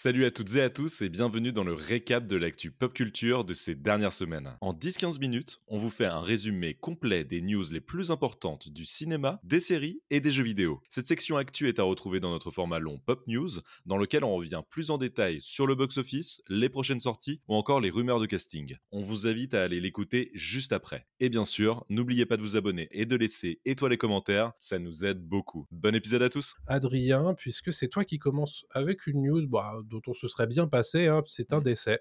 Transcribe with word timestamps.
Salut 0.00 0.24
à 0.26 0.30
toutes 0.30 0.54
et 0.54 0.62
à 0.62 0.70
tous 0.70 1.02
et 1.02 1.08
bienvenue 1.08 1.50
dans 1.50 1.64
le 1.64 1.72
récap 1.72 2.28
de 2.28 2.36
l'actu 2.36 2.70
pop 2.70 2.94
culture 2.94 3.44
de 3.44 3.52
ces 3.52 3.74
dernières 3.74 4.12
semaines. 4.12 4.56
En 4.60 4.72
10-15 4.72 5.18
minutes, 5.18 5.60
on 5.66 5.80
vous 5.80 5.90
fait 5.90 6.04
un 6.04 6.20
résumé 6.20 6.74
complet 6.74 7.24
des 7.24 7.42
news 7.42 7.64
les 7.72 7.80
plus 7.80 8.12
importantes 8.12 8.68
du 8.68 8.84
cinéma, 8.84 9.40
des 9.42 9.58
séries 9.58 10.00
et 10.10 10.20
des 10.20 10.30
jeux 10.30 10.44
vidéo. 10.44 10.80
Cette 10.88 11.08
section 11.08 11.36
actu 11.36 11.66
est 11.66 11.80
à 11.80 11.82
retrouver 11.82 12.20
dans 12.20 12.30
notre 12.30 12.52
format 12.52 12.78
long 12.78 13.00
Pop 13.04 13.26
News, 13.26 13.50
dans 13.86 13.96
lequel 13.96 14.22
on 14.22 14.36
revient 14.36 14.62
plus 14.70 14.92
en 14.92 14.98
détail 14.98 15.38
sur 15.40 15.66
le 15.66 15.74
box-office, 15.74 16.42
les 16.48 16.68
prochaines 16.68 17.00
sorties 17.00 17.40
ou 17.48 17.56
encore 17.56 17.80
les 17.80 17.90
rumeurs 17.90 18.20
de 18.20 18.26
casting. 18.26 18.76
On 18.92 19.02
vous 19.02 19.26
invite 19.26 19.54
à 19.54 19.64
aller 19.64 19.80
l'écouter 19.80 20.30
juste 20.32 20.72
après. 20.72 21.08
Et 21.18 21.28
bien 21.28 21.44
sûr, 21.44 21.84
n'oubliez 21.88 22.24
pas 22.24 22.36
de 22.36 22.42
vous 22.42 22.54
abonner 22.54 22.86
et 22.92 23.04
de 23.04 23.16
laisser 23.16 23.60
étoiles 23.64 23.94
et 23.94 23.98
commentaires, 23.98 24.52
ça 24.60 24.78
nous 24.78 25.04
aide 25.04 25.26
beaucoup. 25.26 25.66
Bon 25.72 25.92
épisode 25.92 26.22
à 26.22 26.28
tous 26.28 26.54
Adrien, 26.68 27.34
puisque 27.34 27.72
c'est 27.72 27.88
toi 27.88 28.04
qui 28.04 28.20
commences 28.20 28.64
avec 28.70 29.08
une 29.08 29.22
news, 29.22 29.44
bah, 29.48 29.72
dont 29.88 30.02
on 30.06 30.14
se 30.14 30.28
serait 30.28 30.46
bien 30.46 30.66
passé, 30.66 31.06
hein, 31.06 31.22
c'est 31.26 31.52
un 31.52 31.60
mmh. 31.60 31.64
décès, 31.64 32.00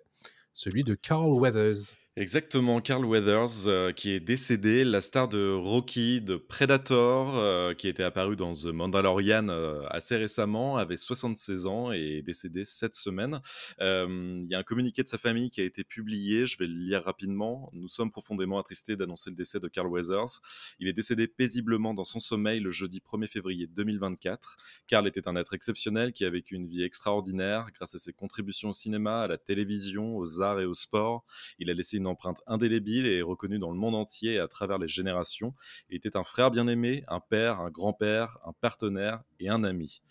celui 0.54 0.84
de 0.84 0.96
Carl 0.96 1.32
Weathers. 1.32 1.96
Exactement, 2.20 2.82
Carl 2.82 3.06
Weathers, 3.06 3.68
euh, 3.68 3.92
qui 3.92 4.10
est 4.10 4.20
décédé, 4.20 4.84
la 4.84 5.02
star 5.02 5.28
de 5.28 5.54
Rocky, 5.54 6.20
de 6.20 6.36
Predator, 6.36 7.38
euh, 7.38 7.76
qui 7.76 7.88
était 7.88 8.02
apparu 8.02 8.36
dans 8.36 8.54
The 8.54 8.66
Mandalorian 8.74 9.50
euh, 9.50 9.84
assez 9.92 10.16
récemment, 10.18 10.78
avait 10.78 10.98
76 10.98 11.68
ans 11.68 11.92
et 11.94 12.18
est 12.18 12.22
décédé 12.24 12.66
cette 12.66 12.96
semaine. 12.96 13.40
Il 13.80 14.48
y 14.50 14.56
a 14.56 14.58
un 14.58 14.64
communiqué 14.64 15.04
de 15.04 15.08
sa 15.08 15.20
famille 15.20 15.52
qui 15.52 15.62
a 15.62 15.64
été 15.64 15.84
publié, 15.84 16.48
je 16.48 16.58
vais 16.58 16.66
le 16.66 16.74
lire 16.74 17.04
rapidement. 17.04 17.70
Nous 17.72 17.88
sommes 17.88 18.10
profondément 18.10 18.58
attristés 18.58 18.96
d'annoncer 18.96 19.30
le 19.30 19.36
décès 19.36 19.60
de 19.60 19.68
Carl 19.68 19.86
Weathers. 19.86 20.42
Il 20.80 20.88
est 20.88 20.94
décédé 20.94 21.28
paisiblement 21.28 21.94
dans 21.94 22.04
son 22.04 22.20
sommeil 22.20 22.62
le 22.62 22.72
jeudi 22.72 23.00
1er 23.00 23.28
février 23.28 23.68
2024. 23.68 24.58
Carl 24.88 25.08
était 25.08 25.28
un 25.28 25.36
être 25.36 25.54
exceptionnel 25.54 26.14
qui 26.14 26.26
a 26.26 26.32
vécu 26.32 26.56
une 26.56 26.68
vie 26.68 26.82
extraordinaire 26.82 27.68
grâce 27.76 27.94
à 27.94 28.00
ses 28.00 28.14
contributions 28.14 28.70
au 28.70 28.74
cinéma, 28.74 29.22
à 29.22 29.28
la 29.28 29.38
télévision, 29.38 30.18
aux 30.18 30.42
arts 30.42 30.60
et 30.60 30.66
au 30.66 30.74
sport. 30.74 31.24
Il 31.60 31.70
a 31.70 31.76
laissé 31.76 31.98
une 31.98 32.07
empreinte 32.08 32.42
indélébile 32.48 33.06
et 33.06 33.22
reconnue 33.22 33.60
dans 33.60 33.72
le 33.72 33.78
monde 33.78 33.96
entier 33.96 34.40
à 34.40 34.48
travers 34.48 34.78
les 34.78 34.88
générations. 34.88 35.54
Était 35.90 36.18
un 36.18 36.24
frère 36.24 36.52
bien-aimé, 36.52 37.04
un 37.08 37.20
père, 37.20 37.62
un 37.62 37.70
grand-père, 37.70 38.38
un 38.46 38.54
partenaire 38.54 39.24
et 39.40 39.50
un 39.50 39.64
ami. 39.64 40.02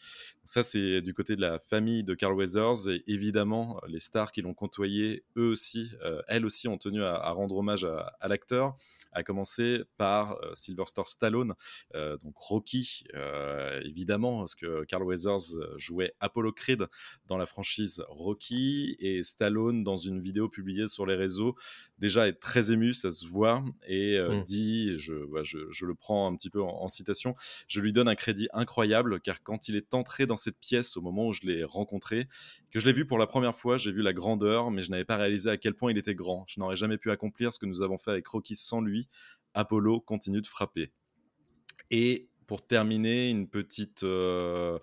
Ça, 0.45 0.63
c'est 0.63 1.01
du 1.01 1.13
côté 1.13 1.37
de 1.37 1.41
la 1.41 1.59
famille 1.59 2.05
de 2.05 2.15
Carl 2.15 2.35
Weathers 2.35 2.89
et 2.89 3.03
évidemment, 3.07 3.81
les 3.89 3.99
stars 3.99 4.33
qui 4.33 4.43
l'ont 4.43 4.55
côtoyé, 4.55 5.25
eux 5.37 5.49
aussi, 5.49 5.91
euh, 6.05 6.23
elles 6.29 6.47
aussi 6.47 6.69
ont 6.69 6.79
tenu 6.79 7.03
à, 7.03 7.31
rendre 7.31 7.57
hommage 7.57 7.85
à, 7.85 8.29
l'acteur, 8.29 8.77
à 9.13 9.23
commencer 9.23 9.83
par 9.97 10.33
euh, 10.43 10.53
Sylvester 10.55 11.03
Stallone, 11.07 11.55
euh, 11.95 12.17
donc 12.19 12.37
Rocky, 12.37 13.05
évidemment, 13.83 14.39
parce 14.39 14.55
que 14.55 14.85
Carl 14.85 15.03
Weathers 15.03 15.59
jouait 15.77 16.15
Apollo 16.21 16.53
Creed 16.53 16.87
dans 17.27 17.37
la 17.37 17.47
franchise 17.47 18.05
Rocky 18.09 18.97
et 19.01 19.23
Stallone 19.23 19.83
dans 19.83 19.97
une 19.97 20.21
vidéo 20.21 20.49
publiée 20.49 20.89
sur 20.89 21.07
les 21.07 21.15
réseaux 21.15 21.57
déjà 21.99 22.29
est 22.29 22.35
très 22.35 22.71
ému, 22.71 22.93
ça 22.95 23.11
se 23.11 23.27
voit, 23.27 23.65
et 23.87 24.17
euh, 24.19 24.41
mmh. 24.41 24.43
dit, 24.43 24.99
je, 24.99 25.15
je, 25.43 25.87
le 25.87 25.95
prends 25.95 26.31
un 26.31 26.37
petit 26.37 26.51
peu 26.51 26.63
en, 26.63 26.89
citation, 26.89 27.35
je 27.69 27.81
lui 27.81 27.93
donne 27.93 28.09
un 28.09 28.15
crédit 28.15 28.49
incroyable, 28.53 29.16
car 29.19 29.43
quand 29.43 29.69
il 29.69 29.77
est 29.77 29.95
entré 29.95 30.27
dans 30.27 30.37
cette 30.37 30.59
pièce 30.59 30.97
au 30.97 31.01
moment 31.01 31.29
où 31.29 31.33
je 31.33 31.43
l'ai 31.43 31.65
rencontré, 31.65 32.29
que 32.71 32.81
je 32.81 32.87
l'ai 32.87 32.93
vu 32.93 33.07
pour 33.07 33.19
la 33.19 33.27
première 33.27 33.55
fois, 33.55 33.77
j'ai 33.77 33.93
vu 33.93 34.03
la 34.03 34.13
grandeur, 34.13 34.71
mais 34.71 34.83
je 34.83 34.91
n'avais 34.91 35.05
pas 35.05 35.17
réalisé 35.17 35.51
à 35.51 35.57
quel 35.57 35.75
point 35.75 35.91
il 35.91 35.99
était 35.99 36.15
grand. 36.15 36.45
Je 36.49 36.61
n'aurais 36.61 36.77
jamais 36.77 36.99
pu 36.99 37.11
accomplir 37.11 37.53
ce 37.53 37.59
que 37.59 37.67
nous 37.67 37.83
avons 37.83 37.99
fait 37.99 38.11
avec 38.11 38.27
Rocky 38.27 38.57
sans 38.57 38.81
lui. 38.81 39.09
Apollo 39.55 40.01
continue 40.01 40.43
de 40.43 40.47
frapper. 40.47 40.93
Et 41.91 42.29
pour 42.47 42.67
terminer, 42.67 43.31
une 43.31 43.49
petite, 43.49 44.03
euh, 44.05 44.79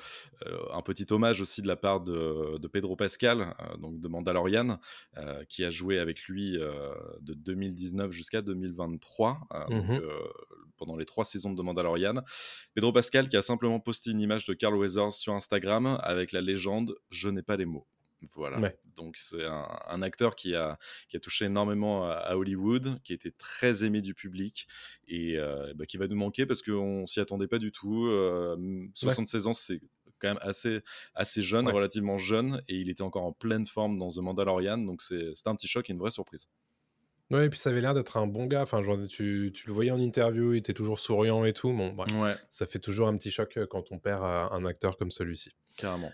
euh, 0.46 0.58
un 0.74 0.82
petit 0.82 1.06
hommage 1.12 1.42
aussi 1.42 1.62
de 1.62 1.68
la 1.68 1.76
part 1.76 2.02
de, 2.02 2.68
Pedro 2.68 2.96
Pascal, 2.96 3.56
euh, 3.60 3.78
donc 3.78 4.00
de 4.00 4.08
Mandalorian, 4.08 4.80
qui 5.48 5.64
a 5.64 5.70
joué 5.70 6.00
avec 6.00 6.24
lui 6.24 6.54
de 7.22 7.34
2019 7.34 8.12
jusqu'à 8.12 8.42
2023, 8.42 9.48
mmh 9.70 10.00
pendant 10.76 10.98
les 10.98 11.06
trois 11.06 11.24
saisons 11.24 11.54
de 11.54 11.62
Mandalorian. 11.62 12.16
Pedro 12.74 12.92
Pascal 12.92 13.30
qui 13.30 13.38
a 13.38 13.42
simplement 13.42 13.80
posté 13.80 14.10
une 14.12 14.20
image 14.20 14.46
de 14.46 14.54
Carl 14.54 14.76
Weathers 14.76 15.14
sur 15.14 15.34
Instagram 15.34 15.98
avec 16.02 16.34
la 16.34 16.42
légende 16.42 16.96
Je 17.10 17.30
n'ai 17.30 17.44
pas 17.44 17.56
les 17.56 17.66
mots. 17.66 17.88
Voilà. 18.36 18.74
Donc 18.96 19.18
c'est 19.18 19.46
un, 19.46 20.02
acteur 20.02 20.36
qui 20.36 20.56
a, 20.56 20.78
qui 21.10 21.18
a 21.18 21.20
touché 21.20 21.46
énormément 21.46 22.10
à, 22.10 22.36
Hollywood, 22.36 23.00
qui 23.04 23.14
était 23.14 23.32
très 23.32 23.84
aimé 23.84 24.02
du 24.02 24.14
public 24.14 24.68
et 25.08 25.38
euh, 25.38 25.74
bah, 25.76 25.86
qui 25.86 25.98
va 25.98 26.08
nous 26.08 26.16
manquer 26.16 26.46
parce 26.46 26.62
qu'on 26.62 27.06
s'y 27.06 27.20
attendait 27.20 27.48
pas 27.48 27.60
du 27.60 27.72
tout. 27.72 28.10
76 28.94 29.46
euh, 29.46 29.50
ans, 29.50 29.54
c'est 29.54 29.82
quand 30.20 30.30
même 30.30 30.40
assez, 30.42 30.82
assez 31.16 31.42
jeune, 31.42 31.68
relativement 31.68 32.18
jeune, 32.18 32.62
et 32.68 32.78
il 32.78 32.90
était 32.90 33.02
encore 33.02 33.24
en 33.24 33.34
pleine 33.34 33.68
forme 33.68 33.98
dans 33.98 34.10
The 34.10 34.18
Mandalorian, 34.18 34.78
donc 34.78 35.02
c'est 35.02 35.34
un 35.46 35.56
petit 35.56 35.68
choc 35.68 35.90
et 35.90 35.94
une 35.94 36.00
vraie 36.00 36.12
surprise. 36.12 36.48
Ouais, 37.32 37.48
et 37.48 37.50
puis 37.50 37.58
ça 37.58 37.72
avait 37.72 37.82
l'air 37.82 37.94
d'être 37.94 38.18
un 38.18 38.28
bon 38.28 38.46
gars. 38.46 38.62
Enfin, 38.62 38.84
genre, 38.84 38.98
tu, 39.08 39.52
tu, 39.54 39.68
le 39.68 39.74
voyais 39.74 39.92
en 39.92 40.00
interview, 40.00 40.54
il 40.54 40.58
était 40.58 40.74
toujours 40.74 41.00
souriant 41.00 41.46
et 41.46 41.54
tout. 41.54 41.74
Bon, 41.74 41.96
ça 42.50 42.66
fait 42.66 42.80
toujours 42.80 43.08
un 43.08 43.16
petit 43.16 43.32
choc 43.32 43.58
euh, 43.58 43.66
quand 43.66 43.92
on 43.92 43.98
perd 43.98 44.24
un 44.24 44.66
acteur 44.66 44.98
comme 44.98 45.10
celui-ci. 45.10 45.52
Carrément 45.78 46.12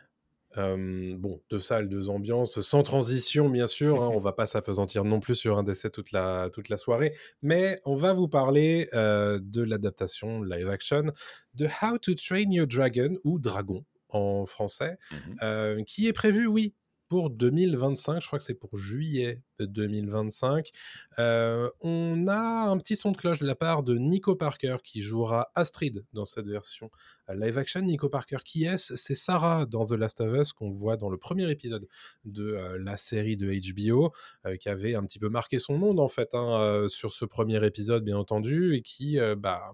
bon, 0.55 1.41
deux 1.49 1.59
salles, 1.59 1.89
deux 1.89 2.09
ambiances, 2.09 2.61
sans 2.61 2.83
transition 2.83 3.49
bien 3.49 3.67
sûr, 3.67 4.01
hein, 4.01 4.09
on 4.13 4.19
va 4.19 4.33
pas 4.33 4.47
s'apesantir 4.47 5.03
non 5.05 5.19
plus 5.19 5.35
sur 5.35 5.57
un 5.57 5.63
décès 5.63 5.89
toute 5.89 6.11
la, 6.11 6.49
toute 6.51 6.69
la 6.69 6.77
soirée, 6.77 7.13
mais 7.41 7.79
on 7.85 7.95
va 7.95 8.13
vous 8.13 8.27
parler 8.27 8.89
de 8.93 9.61
l'adaptation 9.61 10.43
live 10.43 10.69
action 10.69 11.11
de 11.53 11.65
How 11.65 11.97
to 11.99 12.13
Train 12.15 12.51
Your 12.51 12.67
Dragon, 12.67 13.15
ou 13.23 13.39
Dragon 13.39 13.85
en 14.09 14.45
français, 14.45 14.97
mmh 15.11 15.83
qui 15.85 16.07
est 16.07 16.13
prévu, 16.13 16.47
oui, 16.47 16.73
pour 17.09 17.31
2025. 17.31 18.21
Je 18.21 18.27
crois 18.27 18.39
que 18.39 18.45
c'est 18.45 18.53
pour 18.53 18.77
juillet 18.77 19.41
2025. 19.59 20.69
Euh, 21.17 21.69
on 21.81 22.27
a 22.27 22.69
un 22.69 22.77
petit 22.77 22.95
son 22.95 23.11
de 23.11 23.17
cloche 23.17 23.39
de 23.39 23.47
la 23.47 23.55
part 23.55 23.83
de 23.83 23.97
Nico 23.97 24.35
Parker 24.35 24.77
qui 24.83 25.01
jouera 25.01 25.51
Astrid 25.55 26.05
dans 26.13 26.23
cette 26.23 26.47
version 26.47 26.89
live 27.27 27.57
action. 27.57 27.81
Nico 27.81 28.09
Parker, 28.09 28.37
qui 28.45 28.65
est-ce? 28.65 28.95
C'est 28.95 29.15
Sarah 29.15 29.65
dans 29.65 29.85
The 29.85 29.93
Last 29.93 30.21
of 30.21 30.39
Us 30.39 30.53
qu'on 30.53 30.69
voit 30.69 30.97
dans 30.97 31.09
le 31.09 31.17
premier 31.17 31.49
épisode 31.49 31.87
de 32.25 32.53
euh, 32.53 32.77
la 32.79 32.95
série 32.95 33.35
de 33.35 33.51
HBO, 33.73 34.13
euh, 34.45 34.55
qui 34.55 34.69
avait 34.69 34.95
un 34.95 35.03
petit 35.03 35.19
peu 35.19 35.29
marqué 35.29 35.59
son 35.59 35.77
monde 35.77 35.99
en 35.99 36.07
fait 36.07 36.33
hein, 36.33 36.85
sur 36.87 37.11
ce 37.11 37.25
premier 37.25 37.65
épisode, 37.65 38.03
bien 38.05 38.17
entendu, 38.17 38.75
et 38.75 38.81
qui 38.81 39.17
bah, 39.37 39.71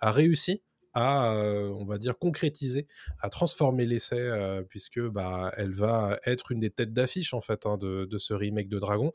a 0.00 0.10
réussi 0.10 0.62
à, 0.98 1.32
on 1.34 1.84
va 1.84 1.98
dire, 1.98 2.18
concrétiser, 2.18 2.86
à 3.20 3.28
transformer 3.28 3.86
l'essai, 3.86 4.28
puisque 4.68 5.00
bah, 5.00 5.52
elle 5.56 5.72
va 5.72 6.18
être 6.26 6.50
une 6.50 6.60
des 6.60 6.70
têtes 6.70 6.92
d'affiche 6.92 7.34
en 7.34 7.40
fait 7.40 7.66
hein, 7.66 7.76
de, 7.78 8.18
ce 8.18 8.34
remake 8.34 8.68
de 8.68 8.78
Dragon, 8.78 9.12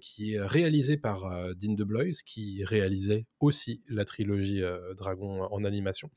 qui 0.00 0.34
est 0.34 0.40
réalisé 0.40 0.96
par 0.96 1.28
Dean 1.56 1.74
DeBlois, 1.74 2.22
qui 2.24 2.64
réalisait 2.64 3.26
aussi 3.40 3.80
la 3.88 4.04
trilogie 4.04 4.62
Dragon 4.96 5.42
en 5.42 5.64
animation. 5.64 6.10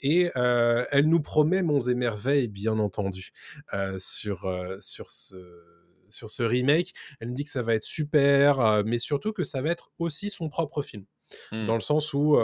Et 0.00 0.30
elle 0.34 1.08
nous 1.08 1.20
promet 1.20 1.62
monts 1.62 1.80
et 1.80 1.94
merveilles, 1.94 2.48
bien 2.48 2.78
entendu, 2.78 3.30
sur, 3.98 4.76
sur 4.80 5.10
ce 5.10 5.36
sur 6.10 6.30
ce 6.30 6.42
remake. 6.42 6.92
Elle 7.20 7.30
nous 7.30 7.34
dit 7.34 7.44
que 7.44 7.50
ça 7.50 7.62
va 7.62 7.74
être 7.74 7.84
super, 7.84 8.84
mais 8.84 8.98
surtout 8.98 9.32
que 9.32 9.44
ça 9.44 9.60
va 9.60 9.70
être 9.70 9.90
aussi 9.98 10.30
son 10.30 10.48
propre 10.48 10.82
film. 10.82 11.04
Mmh. 11.52 11.66
Dans 11.66 11.74
le 11.74 11.80
sens 11.80 12.12
où 12.14 12.38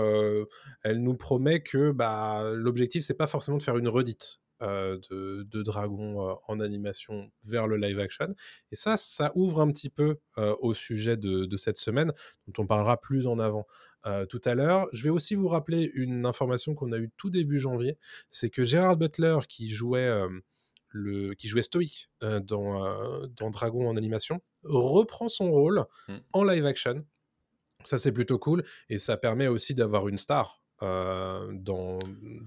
elle 0.82 1.02
nous 1.02 1.14
promet 1.14 1.60
que 1.60 1.90
bah, 1.90 2.50
l'objectif, 2.54 3.04
c'est 3.04 3.14
pas 3.14 3.26
forcément 3.26 3.58
de 3.58 3.62
faire 3.62 3.78
une 3.78 3.88
redite. 3.88 4.40
de, 4.60 5.42
de, 5.42 5.62
Dragon 5.62 6.36
en 6.46 6.60
animation 6.60 7.30
vers 7.44 7.66
le 7.66 7.78
live 7.78 7.98
action. 7.98 8.28
Et 8.72 8.76
ça, 8.76 8.98
ça 8.98 9.32
ouvre 9.34 9.60
un 9.60 9.70
petit 9.70 9.88
peu 9.88 10.18
au 10.36 10.74
sujet 10.74 11.16
de, 11.16 11.46
de, 11.46 11.56
cette 11.56 11.78
semaine, 11.78 12.12
dont 12.46 12.62
on 12.62 12.66
parlera 12.66 13.00
plus 13.00 13.26
en 13.26 13.38
avant 13.38 13.66
tout 14.28 14.40
à 14.44 14.54
l'heure. 14.54 14.86
Je 14.92 15.04
vais 15.04 15.10
aussi 15.10 15.34
vous 15.34 15.48
rappeler 15.48 15.90
une 15.94 16.26
information 16.26 16.74
qu'on 16.74 16.92
a 16.92 16.98
eue 16.98 17.10
tout 17.16 17.30
début 17.30 17.58
janvier, 17.58 17.96
c'est 18.28 18.50
que 18.50 18.64
Gérard 18.64 18.96
Butler, 18.96 19.38
qui 19.48 19.70
jouait, 19.70 20.10
le, 20.88 21.34
qui 21.34 21.48
jouait 21.48 21.62
Stoic 21.62 22.10
dans, 22.20 23.28
dans 23.36 23.50
Dragon 23.50 23.88
en 23.88 23.96
animation, 23.96 24.40
reprend 24.62 25.28
son 25.28 25.50
rôle 25.50 25.84
mmh. 26.08 26.16
en 26.32 26.44
live 26.44 26.66
action 26.66 27.04
ça, 27.84 27.98
c'est 27.98 28.12
plutôt 28.12 28.38
cool. 28.38 28.64
Et 28.88 28.98
ça 28.98 29.16
permet 29.16 29.46
aussi 29.46 29.74
d'avoir 29.74 30.08
une 30.08 30.18
star 30.18 30.60
dans, 30.82 31.98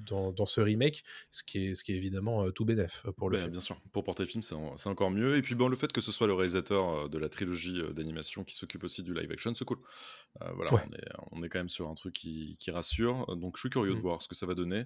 dans, 0.05 0.45
ce 0.45 0.61
remake, 0.61 1.03
ce 1.29 1.43
qui 1.43 1.67
est, 1.67 1.75
ce 1.75 1.83
qui 1.83 1.93
est 1.93 1.95
évidemment 1.95 2.49
tout 2.51 2.65
bénef 2.65 3.05
pour 3.17 3.29
le 3.29 3.37
ben, 3.37 3.41
film. 3.41 3.51
Bien 3.51 3.59
sûr, 3.59 3.79
pour 3.91 4.03
porter 4.03 4.23
le 4.23 4.29
film, 4.29 4.41
c'est 4.41 4.87
encore 4.87 5.11
mieux. 5.11 5.37
Et 5.37 5.41
puis 5.41 5.55
bon, 5.55 5.67
le 5.67 5.75
fait 5.75 5.91
que 5.91 6.01
ce 6.01 6.11
soit 6.11 6.27
le 6.27 6.33
réalisateur 6.33 7.09
de 7.09 7.17
la 7.17 7.29
trilogie 7.29 7.81
d'animation 7.93 8.43
qui 8.43 8.55
s'occupe 8.55 8.83
aussi 8.83 9.03
du 9.03 9.13
live 9.13 9.31
action, 9.31 9.53
c'est 9.53 9.65
cool. 9.65 9.79
voilà, 10.39 10.71
on, 10.71 10.77
est, 10.77 11.09
on, 11.31 11.43
est, 11.43 11.49
quand 11.49 11.59
même 11.59 11.69
sur 11.69 11.89
un 11.89 11.93
truc 11.93 12.13
qui, 12.13 12.57
qui 12.59 12.71
rassure. 12.71 13.35
Donc 13.37 13.57
je 13.57 13.61
suis 13.61 13.69
curieux 13.69 13.93
de 13.93 13.99
mmh. 13.99 14.01
voir 14.01 14.21
ce 14.21 14.27
que 14.27 14.35
ça 14.35 14.45
va 14.45 14.55
donner. 14.55 14.85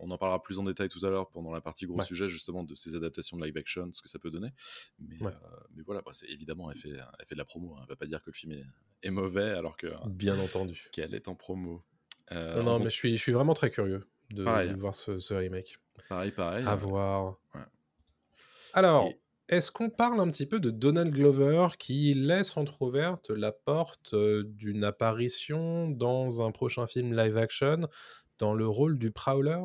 on 0.00 0.10
en 0.10 0.18
parlera 0.18 0.42
plus 0.42 0.58
en 0.58 0.64
détail 0.64 0.88
tout 0.88 1.04
à 1.04 1.10
l'heure 1.10 1.30
pendant 1.30 1.52
la 1.52 1.60
partie 1.60 1.86
gros 1.86 2.00
sujet 2.02 2.28
justement 2.28 2.62
de 2.62 2.74
ces 2.74 2.94
adaptations 2.94 3.38
de 3.38 3.44
live 3.44 3.56
action, 3.56 3.90
ce 3.92 4.02
que 4.02 4.08
ça 4.08 4.18
peut 4.18 4.30
donner. 4.30 4.50
Mais, 4.98 5.16
mais 5.74 5.82
voilà, 5.82 6.02
bah, 6.02 6.12
c'est 6.12 6.28
évidemment, 6.28 6.70
elle 6.70 6.78
fait, 6.78 6.90
elle 6.90 7.26
fait 7.26 7.34
de 7.34 7.38
la 7.40 7.44
promo. 7.44 7.74
Hein. 7.76 7.80
Elle 7.84 7.88
va 7.88 7.96
pas 7.96 8.06
dire 8.06 8.20
que 8.20 8.30
le 8.30 8.34
film 8.34 8.52
est, 8.52 8.66
est 9.02 9.10
mauvais 9.10 9.50
alors 9.50 9.76
que. 9.76 9.88
Bien 10.08 10.38
entendu. 10.38 10.88
Qu'elle 10.92 11.14
est 11.14 11.28
en 11.28 11.34
promo. 11.34 11.82
Euh, 12.32 12.62
non, 12.62 12.78
mais 12.78 12.90
je 12.90 12.94
suis, 12.94 13.16
je 13.16 13.22
suis 13.22 13.32
vraiment 13.32 13.54
très 13.54 13.70
curieux 13.70 14.06
de, 14.30 14.44
voir 14.78 14.94
ce, 14.94 15.34
remake. 15.34 15.78
Pareil, 16.08 16.30
pareil. 16.30 16.64
À 16.66 16.76
voir. 16.76 17.38
Alors, 18.72 19.10
est-ce 19.48 19.72
qu'on 19.72 19.90
parle 19.90 20.20
un 20.20 20.28
petit 20.28 20.46
peu 20.46 20.60
de 20.60 20.70
Donald 20.70 21.12
Glover 21.12 21.68
qui 21.78 22.14
laisse 22.14 22.56
entrouverte 22.56 23.30
la 23.30 23.50
porte 23.50 24.14
d'une 24.14 24.84
apparition 24.84 25.88
dans 25.88 26.46
un 26.46 26.52
prochain 26.52 26.86
film 26.86 27.16
live 27.16 27.36
action 27.36 27.88
dans 28.38 28.54
le 28.54 28.66
rôle 28.68 28.96
du 28.96 29.10
Prowler? 29.10 29.58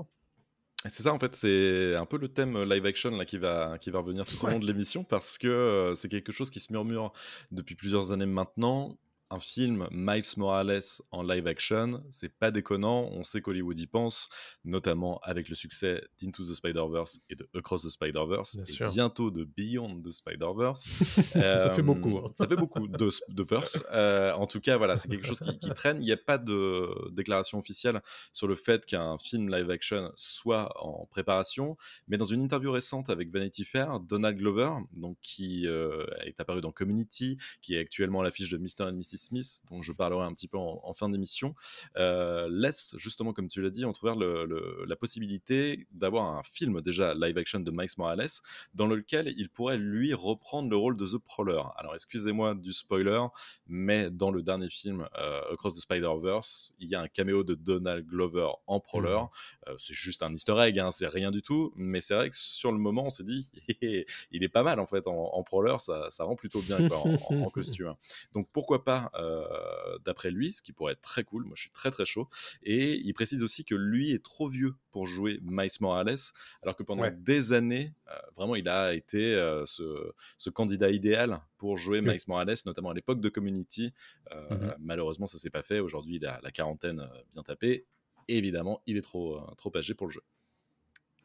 C'est 0.88 1.04
ça, 1.04 1.14
en 1.14 1.20
fait, 1.20 1.36
c'est 1.36 1.96
un 1.96 2.06
peu 2.06 2.18
le 2.18 2.28
thème 2.28 2.62
live 2.62 2.86
action 2.86 3.12
là, 3.12 3.26
qui, 3.26 3.38
va, 3.38 3.78
qui 3.80 3.90
va 3.90 4.00
revenir 4.00 4.26
tout 4.26 4.44
au 4.44 4.50
long 4.50 4.60
de 4.60 4.68
l'émission 4.68 5.04
parce 5.04 5.38
que 5.38 5.94
c'est 5.96 6.10
quelque 6.10 6.32
chose 6.32 6.50
qui 6.50 6.60
se 6.60 6.72
murmure 6.72 7.12
depuis 7.52 7.76
plusieurs 7.76 8.12
années 8.12 8.28
maintenant 8.28 8.98
un 9.30 9.40
film 9.40 9.88
Miles 9.92 10.24
Morales 10.38 10.82
en 11.12 11.24
live 11.24 11.48
action, 11.48 12.04
c'est 12.12 12.30
pas 12.30 12.52
déconnant, 12.52 13.10
on 13.12 13.24
sait 13.24 13.42
qu'Hollywood 13.42 13.78
y 13.78 13.88
pense, 13.88 14.30
notamment 14.64 15.20
avec 15.24 15.50
le 15.50 15.56
succès 15.56 16.04
d'Into 16.22 16.44
the 16.44 16.54
Spider-Verse 16.54 17.22
et 17.30 17.36
de 17.36 17.50
Across 17.56 17.84
the 17.84 17.90
Spider-Verse, 17.90 18.58
et 18.58 18.86
bientôt 18.94 19.32
de 19.32 19.44
Beyond 19.44 20.02
the 20.02 20.12
Spider-Verse. 20.12 20.84
ça 21.34 21.70
fait 21.70 21.82
beaucoup. 21.82 22.18
Hein. 22.18 22.32
Ça 22.36 22.48
fait 22.48 22.56
beaucoup 22.56 22.88
de, 22.88 23.10
de 23.30 23.44
verse. 23.44 23.84
Euh, 23.92 24.34
en 24.34 24.46
tout 24.46 24.60
cas, 24.60 24.78
voilà, 24.78 24.98
c'est 24.98 25.10
quelque 25.10 25.26
chose 25.26 25.40
qui, 25.40 25.70
traîne. 25.72 26.02
Il 26.02 26.06
n'y 26.06 26.12
a 26.12 26.18
pas 26.18 26.38
de 26.38 27.12
déclaration 27.12 27.58
officielle 27.58 28.02
sur 28.32 28.48
le 28.48 28.56
fait 28.56 28.86
qu'un 28.86 29.18
film 29.18 29.50
live 29.50 29.70
action 29.70 30.12
soit 30.16 30.72
en 30.84 31.06
préparation, 31.06 31.78
mais 32.08 32.18
dans 32.18 32.26
une 32.26 32.42
interview 32.42 32.72
récente 32.72 33.10
avec 33.10 33.32
Vanity 33.32 33.66
Fair, 33.66 34.00
Donald 34.00 34.38
Glover, 34.38 34.72
donc, 34.94 35.18
qui 35.22 35.68
euh, 35.68 36.06
est 36.24 36.40
apparu 36.40 36.62
dans 36.62 36.72
Community, 36.72 37.38
qui 37.62 37.76
est 37.76 37.80
actuellement 37.80 38.22
à 38.22 38.24
l'affiche 38.24 38.50
de 38.50 38.58
Mr. 38.58 38.84
and 38.90 38.94
Mrs. 38.94 39.15
Smith, 39.18 39.62
dont 39.70 39.82
je 39.82 39.92
parlerai 39.92 40.26
un 40.26 40.34
petit 40.34 40.48
peu 40.48 40.58
en, 40.58 40.94
fin 40.94 41.10
d'émission, 41.10 41.56
euh, 41.98 42.48
laisse 42.50 42.96
justement, 42.98 43.34
comme 43.34 43.48
tu 43.48 43.62
l'as 43.62 43.70
dit, 43.70 43.86
entrouvert 43.86 44.16
le, 44.16 44.86
la 44.88 44.96
possibilité 44.96 45.88
d'avoir 45.92 46.38
un 46.38 46.44
film 46.44 46.82
déjà 46.82 47.14
live 47.14 47.38
action 47.38 47.60
de 47.60 47.72
Miles 47.72 47.90
Morales, 47.98 48.28
dans 48.74 48.88
lequel 48.88 49.34
il 49.38 49.50
pourrait 49.50 49.78
lui 49.78 50.14
reprendre 50.14 50.70
le 50.70 50.78
rôle 50.78 50.96
de 50.98 51.06
The 51.06 51.18
Prowler. 51.18 51.62
Alors 51.78 51.94
excusez-moi 51.94 52.56
du 52.56 52.74
spoiler, 52.74 53.22
mais 53.68 54.10
dans 54.10 54.32
le 54.32 54.42
dernier 54.42 54.70
film 54.70 55.08
euh, 55.18 55.54
Across 55.54 55.76
the 55.76 55.82
Spider-Verse, 55.82 56.74
il 56.80 56.90
y 56.90 56.96
a 56.96 57.02
un 57.02 57.08
caméo 57.08 57.44
de 57.44 57.56
Donald 57.56 58.06
Glover 58.06 58.50
en 58.68 58.80
Prowler. 58.80 59.22
Mhm. 59.22 59.74
Euh, 59.74 59.76
c'est 59.78 59.94
juste 59.94 60.24
un 60.24 60.34
easter 60.34 60.56
egg, 60.60 60.80
hein, 60.80 60.92
c'est 60.92 61.08
rien 61.08 61.32
du 61.32 61.42
tout, 61.42 61.74
mais 61.76 62.02
c'est 62.02 62.16
vrai 62.16 62.30
que 62.30 62.36
sur 62.36 62.72
le 62.72 62.78
moment, 62.78 63.06
on 63.06 63.10
s'est 63.10 63.24
dit, 63.24 63.50
il 64.32 64.44
est 64.44 64.50
pas 64.50 64.64
mal 64.64 64.80
en 64.80 64.86
fait 64.86 65.08
en, 65.08 65.44
Prowler, 65.44 65.76
ça, 65.80 66.10
ça, 66.10 66.24
rend 66.24 66.36
plutôt 66.36 66.62
bien 66.62 66.80
en, 66.90 67.16
en, 67.30 67.50
costume. 67.50 67.94
Donc 68.34 68.48
pourquoi 68.52 68.84
pas 68.84 69.05
euh, 69.16 69.98
d'après 70.04 70.32
lui, 70.32 70.52
ce 70.52 70.62
qui 70.62 70.74
pourrait 70.74 70.94
être 70.94 71.02
très 71.02 71.24
cool. 71.24 71.44
Moi, 71.46 71.54
je 71.56 71.62
suis 71.62 71.72
très 71.72 71.92
très 71.92 72.06
chaud. 72.06 72.28
Et 72.64 72.96
il 72.96 73.14
précise 73.14 73.44
aussi 73.44 73.66
que 73.66 73.76
lui 73.76 74.12
est 74.12 74.24
trop 74.24 74.48
vieux 74.48 74.74
pour 74.92 75.06
jouer 75.06 75.40
Miles 75.44 75.70
Morales, 75.80 76.16
alors 76.62 76.76
que 76.76 76.84
pendant 76.84 77.10
des 77.12 77.54
années, 77.54 77.94
euh, 78.10 78.14
vraiment, 78.36 78.56
il 78.56 78.68
a 78.70 78.94
été 78.94 79.34
euh, 79.36 79.66
ce, 79.66 80.50
candidat 80.50 80.90
idéal 80.90 81.40
pour 81.58 81.78
jouer 81.78 82.02
Miles 82.02 82.22
Morales, 82.28 82.56
notamment 82.66 82.92
à 82.92 82.94
l'époque 82.94 83.22
de 83.22 83.30
Community. 83.30 83.94
Mmh 84.32 84.56
malheureusement, 84.80 85.28
ça 85.28 85.38
s'est 85.38 85.50
pas 85.50 85.64
fait. 85.64 85.80
Aujourd'hui, 85.80 86.16
il 86.16 86.26
a 86.26 86.40
la 86.42 86.52
quarantaine 86.52 87.08
bien 87.32 87.44
tapée. 87.44 87.86
évidemment, 88.28 88.82
il 88.86 88.98
est 88.98 89.02
trop, 89.02 89.40
trop 89.58 89.76
âgé 89.76 89.94
pour 89.94 90.08
le 90.08 90.12
jeu. 90.12 90.22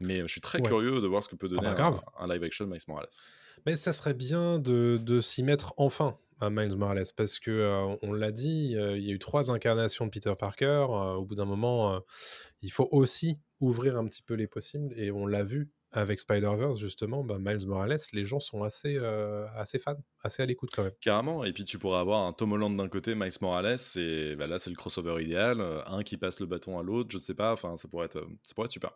Mais 0.01 0.21
je 0.21 0.27
suis 0.27 0.41
très 0.41 0.63
curieux 0.63 1.01
de 1.01 1.07
voir 1.07 1.23
ce 1.23 1.29
que 1.29 1.37
peut 1.37 1.49
donner 1.49 1.69
un, 1.69 2.01
un, 2.19 2.29
live 2.29 2.43
action 2.43 2.67
Miles 2.67 2.81
Morales. 2.89 3.09
Mais 3.67 3.77
ça 3.77 3.93
serait 3.93 4.15
bien 4.15 4.59
de, 4.59 4.99
de 5.03 5.21
s'y 5.21 5.43
mettre 5.43 5.75
enfin 5.77 6.19
à 6.41 6.51
Miles 6.51 6.77
Morales 6.77 7.05
parce 7.17 7.39
que 7.39 7.97
on 8.03 8.13
l'a 8.13 8.33
dit, 8.33 8.73
il 8.73 9.05
y 9.05 9.11
a 9.11 9.15
eu 9.15 9.19
trois 9.19 9.51
incarnations 9.51 10.07
de 10.07 10.11
Peter 10.11 10.35
Parker. 10.39 10.87
Au 10.89 11.25
bout 11.25 11.35
d'un 11.35 11.45
moment, 11.45 12.01
il 12.63 12.71
faut 12.71 12.89
aussi 12.91 13.39
ouvrir 13.61 13.97
un 13.97 14.07
petit 14.07 14.23
peu 14.23 14.35
les 14.35 14.47
possibles 14.47 14.93
et 14.97 15.11
on 15.11 15.27
l'a 15.27 15.45
vu 15.45 15.71
avec 15.93 16.21
Spider-Verse 16.21 16.79
justement, 16.79 17.25
bah, 17.25 17.39
Miles 17.41 17.67
Morales, 17.67 17.99
les 18.13 18.25
gens 18.25 18.39
sont 18.39 18.63
assez, 18.63 18.97
assez 19.57 19.79
fans, 19.79 19.99
assez 20.23 20.43
à 20.43 20.47
l'écoute 20.47 20.71
quand 20.73 20.85
même. 20.85 20.93
Carrément, 21.01 21.45
et 21.45 21.53
puis 21.53 21.65
tu 21.65 21.79
pourrais 21.79 21.99
avoir 21.99 22.27
un 22.27 22.33
Tom 22.33 22.53
Holland 22.53 22.77
d'un 22.77 22.89
côté, 22.89 23.15
Miles 23.15 23.33
Morales, 23.41 23.77
et 23.97 24.37
bah, 24.37 24.47
là 24.47 24.59
c'est 24.59 24.71
le 24.71 24.77
crossover 24.77 25.23
idéal, 25.23 25.61
un 25.87 26.03
qui 26.03 26.17
passe 26.17 26.39
le 26.41 26.47
bâton 26.47 26.79
à 26.79 26.83
l'autre, 26.83 27.11
je 27.11 27.19
sais 27.19 27.35
pas, 27.35 27.53
enfin 27.53 27.77
ça 27.77 27.89
pourrait 27.89 28.07
être, 28.07 28.25
ça 28.45 28.55
pourrait 28.55 28.67
être 28.67 28.73
super. 28.73 28.93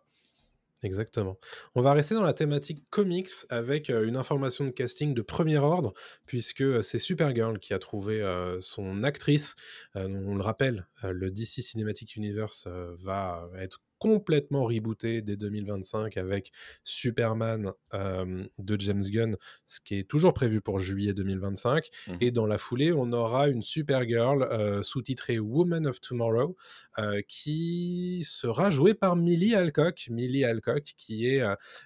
Exactement. 0.82 1.38
On 1.75 1.81
va 1.81 1.94
rester 1.94 2.15
dans 2.15 2.23
la 2.23 2.35
thématique 2.35 2.85
comics 2.91 3.31
avec 3.49 3.88
une 3.88 4.17
information 4.17 4.67
de 4.67 4.71
casting 4.71 5.15
de 5.15 5.23
premier 5.23 5.56
ordre, 5.56 5.94
puisque 6.26 6.85
c'est 6.85 6.99
Supergirl 6.99 7.59
qui 7.59 7.73
a 7.73 7.79
trouvé 7.79 8.23
son 8.61 9.03
actrice. 9.03 9.55
on 9.94 10.35
le 10.35 10.43
rappelle, 10.43 10.87
le 11.03 11.31
DC 11.31 11.62
Cinematic 11.62 12.17
Universe 12.17 12.69
va 12.99 13.49
être 13.59 13.81
complètement 14.05 14.65
rebooté 14.65 15.23
dès 15.23 15.39
2025 15.39 16.19
avec 16.19 16.53
Superman 16.85 17.73
euh, 17.95 18.45
de 18.59 18.79
James 18.79 19.03
Gunn, 19.03 19.37
ce 19.65 19.81
qui 19.81 19.95
est 19.95 20.05
toujours 20.06 20.35
prévu 20.35 20.61
pour 20.61 20.79
juillet 20.79 21.15
2025. 21.15 21.89
Mmh. 22.06 22.12
Et 22.21 22.31
dans 22.31 22.45
la 22.45 22.59
foulée, 22.59 22.93
on 22.93 23.12
aura 23.12 23.49
une 23.49 23.62
Supergirl 23.62 24.43
euh, 24.43 24.83
sous-titrée 24.83 25.39
Woman 25.39 25.87
of 25.87 26.03
Tomorrow 26.03 26.55
euh, 26.99 27.23
qui 27.27 28.25
sera 28.27 28.69
jouée 28.69 28.93
par 28.93 29.17
Millie 29.17 29.55
Alcock. 29.55 30.09
Millie 30.11 30.45
Alcock, 30.45 30.83
qui 30.99 31.27
est 31.27 31.43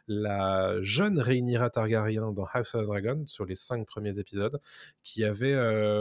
la 0.08 0.82
jeune 0.82 1.20
Rhaenyra 1.20 1.70
Targaryen 1.70 2.32
dans 2.32 2.46
House 2.52 2.74
of 2.74 2.82
the 2.82 2.86
Dragon 2.86 3.22
sur 3.26 3.44
les 3.44 3.54
cinq 3.54 3.86
premiers 3.86 4.18
épisodes, 4.18 4.58
qui 5.04 5.22
avait 5.22 5.54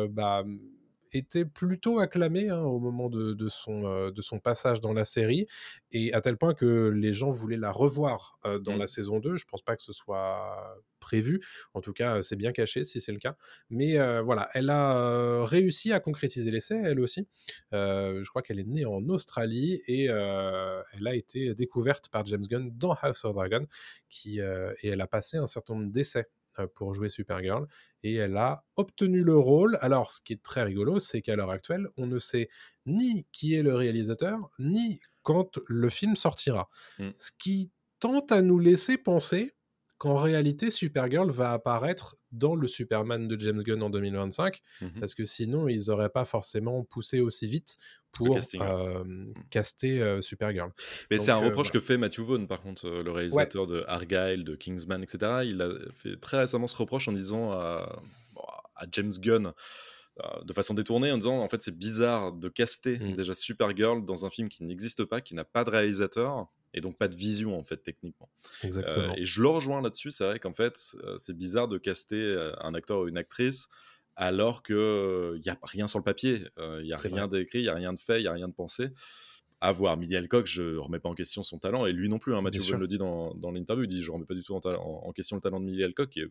bah, 0.07 0.43
était 1.13 1.45
plutôt 1.45 1.99
acclamé 1.99 2.49
hein, 2.49 2.61
au 2.61 2.79
moment 2.79 3.09
de, 3.09 3.47
son, 3.49 3.85
euh, 3.85 4.11
de 4.11 4.21
son 4.21 4.39
passage 4.39 4.81
dans 4.81 4.93
la 4.93 5.05
série, 5.05 5.47
et 5.91 6.13
à 6.13 6.21
tel 6.21 6.37
point 6.37 6.53
que 6.53 6.89
les 6.89 7.13
gens 7.13 7.31
voulaient 7.31 7.57
la 7.57 7.71
revoir 7.71 8.39
euh, 8.45 8.59
dans 8.59 8.75
mmh. 8.75 8.79
la 8.79 8.87
saison 8.87 9.19
2. 9.19 9.37
Je 9.37 9.45
pense 9.45 9.61
pas 9.61 9.75
que 9.75 9.83
ce 9.83 9.93
soit 9.93 10.77
prévu, 10.99 11.41
en 11.73 11.81
tout 11.81 11.93
cas 11.93 12.21
c'est 12.23 12.35
bien 12.35 12.51
caché 12.51 12.83
si 12.83 12.99
c'est 12.99 13.11
le 13.11 13.19
cas. 13.19 13.35
Mais 13.69 13.97
euh, 13.97 14.21
voilà, 14.21 14.49
elle 14.53 14.69
a 14.69 15.45
réussi 15.45 15.93
à 15.93 15.99
concrétiser 15.99 16.51
l'essai, 16.51 16.75
elle 16.83 16.99
aussi. 16.99 17.27
je 17.71 18.27
crois 18.29 18.41
qu'elle 18.41 18.59
est 18.59 18.67
née 18.67 18.85
en 18.85 19.07
Australie 19.09 19.81
et 19.87 20.05
elle 20.05 21.07
a 21.07 21.15
été 21.15 21.53
découverte 21.53 22.09
par 22.09 22.25
James 22.25 22.45
Gunn 22.47 22.71
dans 22.75 22.93
House 22.93 23.25
of 23.25 23.33
Dragon, 23.33 23.65
qui, 24.09 24.39
et 24.39 24.87
elle 24.87 25.01
a 25.01 25.07
passé 25.07 25.37
un 25.37 25.45
certain 25.45 25.75
nombre 25.75 25.91
d'essais 25.91 26.27
pour 26.65 26.93
jouer 26.93 27.09
Supergirl 27.09 27.67
et 28.03 28.15
elle 28.15 28.37
a 28.37 28.65
obtenu 28.75 29.23
le 29.23 29.37
rôle. 29.37 29.77
Alors, 29.81 30.11
ce 30.11 30.21
qui 30.21 30.33
est 30.33 30.41
très 30.41 30.63
rigolo, 30.63 30.99
c'est 30.99 31.21
qu'à 31.21 31.35
l'heure 31.35 31.51
actuelle, 31.51 31.87
on 31.97 32.07
ne 32.07 32.19
sait 32.19 32.49
ni 32.85 33.27
qui 33.31 33.55
est 33.55 33.63
le 33.63 33.75
réalisateur, 33.75 34.49
ni 34.59 34.99
quand 35.23 35.59
le 35.67 35.89
film 35.89 36.15
sortira. 36.15 36.69
Mmh. 36.99 37.09
Ce 37.17 37.31
qui 37.37 37.71
tente 37.99 38.31
à 38.31 38.41
nous 38.41 38.59
laisser 38.59 38.97
penser 38.97 39.56
qu'en 39.97 40.15
réalité, 40.15 40.69
Supergirl 40.69 41.29
va 41.31 41.53
apparaître 41.53 42.17
dans 42.31 42.55
le 42.55 42.67
Superman 42.67 43.27
de 43.27 43.39
James 43.39 43.61
Gunn 43.63 43.81
en 43.81 43.89
2025, 43.89 44.61
mmh 44.81 44.87
parce 44.99 45.15
que 45.15 45.25
sinon, 45.25 45.67
ils 45.67 45.87
n'auraient 45.87 46.09
pas 46.09 46.25
forcément 46.25 46.83
poussé 46.83 47.19
aussi 47.19 47.47
vite 47.47 47.75
pour 48.11 48.37
euh, 48.37 49.03
mmh. 49.03 49.33
caster 49.49 50.01
euh, 50.01 50.21
Supergirl. 50.21 50.71
Mais 51.09 51.17
c'est 51.17 51.31
un 51.31 51.41
euh, 51.41 51.47
reproche 51.47 51.71
que 51.71 51.79
fait 51.79 51.97
Matthew 51.97 52.21
Vaughn, 52.21 52.47
par 52.47 52.61
contre, 52.61 52.87
le 52.87 53.11
réalisateur 53.11 53.65
de 53.65 53.83
Argyle, 53.87 54.43
de 54.43 54.55
Kingsman, 54.55 55.01
etc. 55.01 55.41
Il 55.45 55.61
a 55.61 55.69
fait 55.95 56.19
très 56.19 56.39
récemment 56.39 56.67
ce 56.67 56.75
reproche 56.75 57.07
en 57.07 57.13
disant 57.13 57.51
à, 57.51 58.01
James 58.91 59.13
Gunn 59.19 59.53
de 60.43 60.53
façon 60.53 60.73
détournée 60.73 61.11
en 61.11 61.17
disant 61.17 61.39
en 61.41 61.47
fait 61.47 61.61
c'est 61.61 61.75
bizarre 61.75 62.31
de 62.31 62.49
caster 62.49 62.97
mmh. 62.97 63.13
déjà 63.13 63.33
Supergirl 63.35 64.03
dans 64.03 64.25
un 64.25 64.31
film 64.31 64.49
qui 64.49 64.63
n'existe 64.63 65.05
pas, 65.05 65.21
qui 65.21 65.35
n'a 65.35 65.43
pas 65.43 65.63
de 65.63 65.69
réalisateur 65.69 66.47
et 66.77 66.81
donc 66.81 66.97
pas 66.97 67.07
de 67.07 67.15
vision 67.15 67.57
en 67.57 67.63
fait 67.63 67.77
techniquement. 67.77 68.29
Exactement. 68.63 69.15
et 69.15 69.25
je 69.25 69.41
le 69.41 69.49
rejoins 69.49 69.81
là-dessus, 69.81 70.11
c'est 70.11 70.23
vrai 70.23 70.39
qu'en 70.39 70.53
fait 70.53 70.77
c'est 71.17 71.35
bizarre 71.35 71.67
de 71.67 71.77
caster 71.77 72.51
un 72.61 72.73
acteur 72.73 72.99
ou 72.99 73.07
une 73.07 73.17
actrice 73.17 73.67
alors 74.15 74.63
qu'il 74.63 74.75
n'y 74.75 75.49
a 75.49 75.57
rien 75.63 75.87
sur 75.87 75.99
le 75.99 76.03
papier, 76.03 76.43
il 76.57 76.85
n'y 76.85 76.93
a 76.93 76.97
rien 76.97 77.27
d'écrit, 77.27 77.59
il 77.59 77.63
n'y 77.63 77.69
a 77.69 77.75
rien 77.75 77.93
de 77.93 77.99
fait, 77.99 78.19
il 78.19 78.23
n'y 78.23 78.27
a 78.27 78.33
rien 78.33 78.47
de 78.47 78.53
pensé. 78.53 78.89
À 79.59 79.71
voir, 79.71 79.97
Millie 79.97 80.15
Alcock, 80.15 80.45
je 80.45 80.61
ne 80.61 80.77
remets 80.77 80.99
pas 80.99 81.09
en 81.09 81.15
question 81.15 81.41
son 81.41 81.57
talent, 81.57 81.85
et 81.87 81.91
lui 81.91 82.09
non 82.09 82.19
plus, 82.19 82.35
hein, 82.35 82.41
Mathieu 82.41 82.77
le 82.77 82.85
dit 82.85 82.99
dans, 82.99 83.33
dans 83.33 83.51
l'interview, 83.51 83.85
il 83.85 83.87
dit 83.87 84.01
je 84.01 84.07
ne 84.09 84.13
remets 84.13 84.25
pas 84.25 84.35
du 84.35 84.43
tout 84.43 84.53
en, 84.53 85.11
question 85.13 85.35
le 85.35 85.41
talent 85.41 85.59
de 85.59 85.65
Millie 85.65 85.83
Alcock, 85.83 86.15
et 86.17 86.25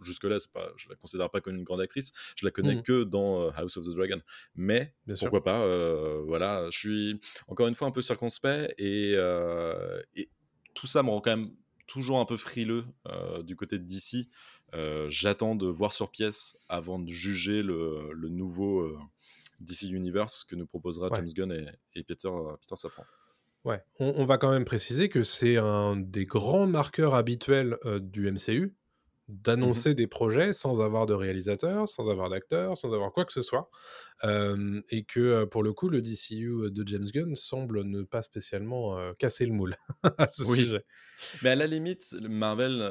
jusque-là, 0.00 0.38
pas, 0.52 0.70
je 0.76 0.86
ne 0.86 0.90
la 0.90 0.96
considère 0.96 1.28
pas 1.28 1.40
comme 1.40 1.56
une 1.56 1.64
grande 1.64 1.80
actrice, 1.80 2.12
je 2.36 2.44
la 2.44 2.52
connais 2.52 2.76
mmh. 2.76 2.82
que 2.82 3.02
dans 3.02 3.48
House 3.50 3.76
of 3.76 3.86
the 3.86 3.90
Dragon. 3.90 4.20
Mais 4.54 4.94
pourquoi 5.18 5.42
pas, 5.42 6.22
voilà, 6.22 6.68
je 6.70 6.78
suis 6.78 7.20
encore 7.48 7.66
une 7.66 7.74
fois 7.74 7.88
un 7.88 7.92
peu 7.92 8.02
circonspect, 8.02 8.74
et, 8.78 9.14
et 10.14 10.28
tout 10.74 10.86
ça 10.86 11.02
me 11.02 11.10
rend 11.10 11.20
quand 11.20 11.36
même 11.36 11.50
toujours 11.88 12.20
un 12.20 12.26
peu 12.26 12.36
frileux 12.36 12.84
du 13.42 13.56
côté 13.56 13.80
de 13.80 13.84
DC. 13.84 14.28
J'attends 15.08 15.56
de 15.56 15.66
voir 15.66 15.92
sur 15.92 16.12
pièce 16.12 16.56
avant 16.68 17.00
de 17.00 17.08
juger 17.08 17.62
le, 17.62 18.28
nouveau 18.28 18.96
DC 19.60 19.90
Universe 19.90 20.44
que 20.44 20.56
nous 20.56 20.66
proposera 20.66 21.08
James 21.14 21.28
Gunn 21.34 21.52
et, 21.52 22.02
Peter, 22.04 22.30
Peter 22.60 22.76
Safran. 22.76 23.04
Ouais, 23.64 23.82
on, 23.98 24.24
va 24.24 24.38
quand 24.38 24.50
même 24.50 24.64
préciser 24.64 25.08
que 25.08 25.22
c'est 25.22 25.58
un 25.58 25.96
des 25.96 26.24
grands 26.24 26.66
marqueurs 26.66 27.14
habituels 27.14 27.76
du 28.00 28.30
MCU 28.30 28.74
d'annoncer 29.28 29.90
mmh 29.90 29.94
des 29.94 30.06
projets 30.06 30.52
sans 30.54 30.80
avoir 30.80 31.04
de 31.04 31.12
réalisateur, 31.12 31.86
sans 31.86 32.08
avoir 32.08 32.30
d'acteur, 32.30 32.78
sans 32.78 32.94
avoir 32.94 33.12
quoi 33.12 33.24
que 33.24 33.32
ce 33.32 33.42
soit. 33.42 33.68
et 34.24 35.04
que 35.04 35.44
pour 35.44 35.62
le 35.62 35.72
coup, 35.72 35.88
le 35.88 36.00
DCU 36.00 36.70
de 36.70 36.86
James 36.86 37.04
Gunn 37.12 37.36
semble 37.36 37.84
ne 37.84 38.02
pas 38.02 38.22
spécialement 38.22 38.98
casser 39.18 39.44
le 39.44 39.52
moule 39.52 39.76
à 40.18 40.30
ce 40.30 40.44
sujet. 40.44 40.84
Mais 41.42 41.50
à 41.50 41.56
la 41.56 41.66
limite, 41.66 42.16
Marvel 42.22 42.82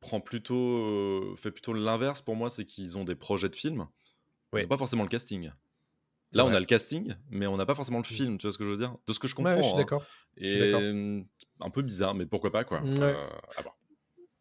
prend 0.00 0.20
plutôt, 0.20 1.36
fait 1.36 1.52
plutôt 1.52 1.72
l'inverse 1.72 2.22
pour 2.22 2.34
moi, 2.34 2.50
c'est 2.50 2.66
qu'ils 2.66 2.98
ont 2.98 3.04
des 3.04 3.14
projets 3.14 3.48
de 3.48 3.56
films. 3.56 3.86
C'est 4.58 4.66
pas 4.66 4.76
forcément 4.76 5.04
le 5.04 5.08
casting. 5.08 5.50
Là, 6.34 6.44
on 6.44 6.54
a 6.54 6.60
le 6.60 6.66
casting, 6.66 7.14
mais 7.30 7.46
on 7.46 7.56
n'a 7.56 7.66
pas 7.66 7.74
forcément 7.74 7.98
le 7.98 8.02
mmh. 8.02 8.16
film, 8.16 8.38
tu 8.38 8.46
vois 8.46 8.52
ce 8.52 8.58
que 8.58 8.64
je 8.64 8.70
veux 8.70 8.76
dire? 8.76 8.96
De 9.06 9.12
ce 9.12 9.18
que 9.18 9.28
je 9.28 9.34
comprends. 9.34 9.56
je 9.56 9.62
suis 9.62 9.72
hein. 9.74 9.76
d'accord. 9.76 10.04
Et 10.36 10.72
un 11.60 11.70
peu 11.70 11.82
bizarre, 11.82 12.14
mais 12.14 12.26
pourquoi 12.26 12.50
pas, 12.50 12.64
quoi. 12.64 12.82
Ouais. 12.82 13.14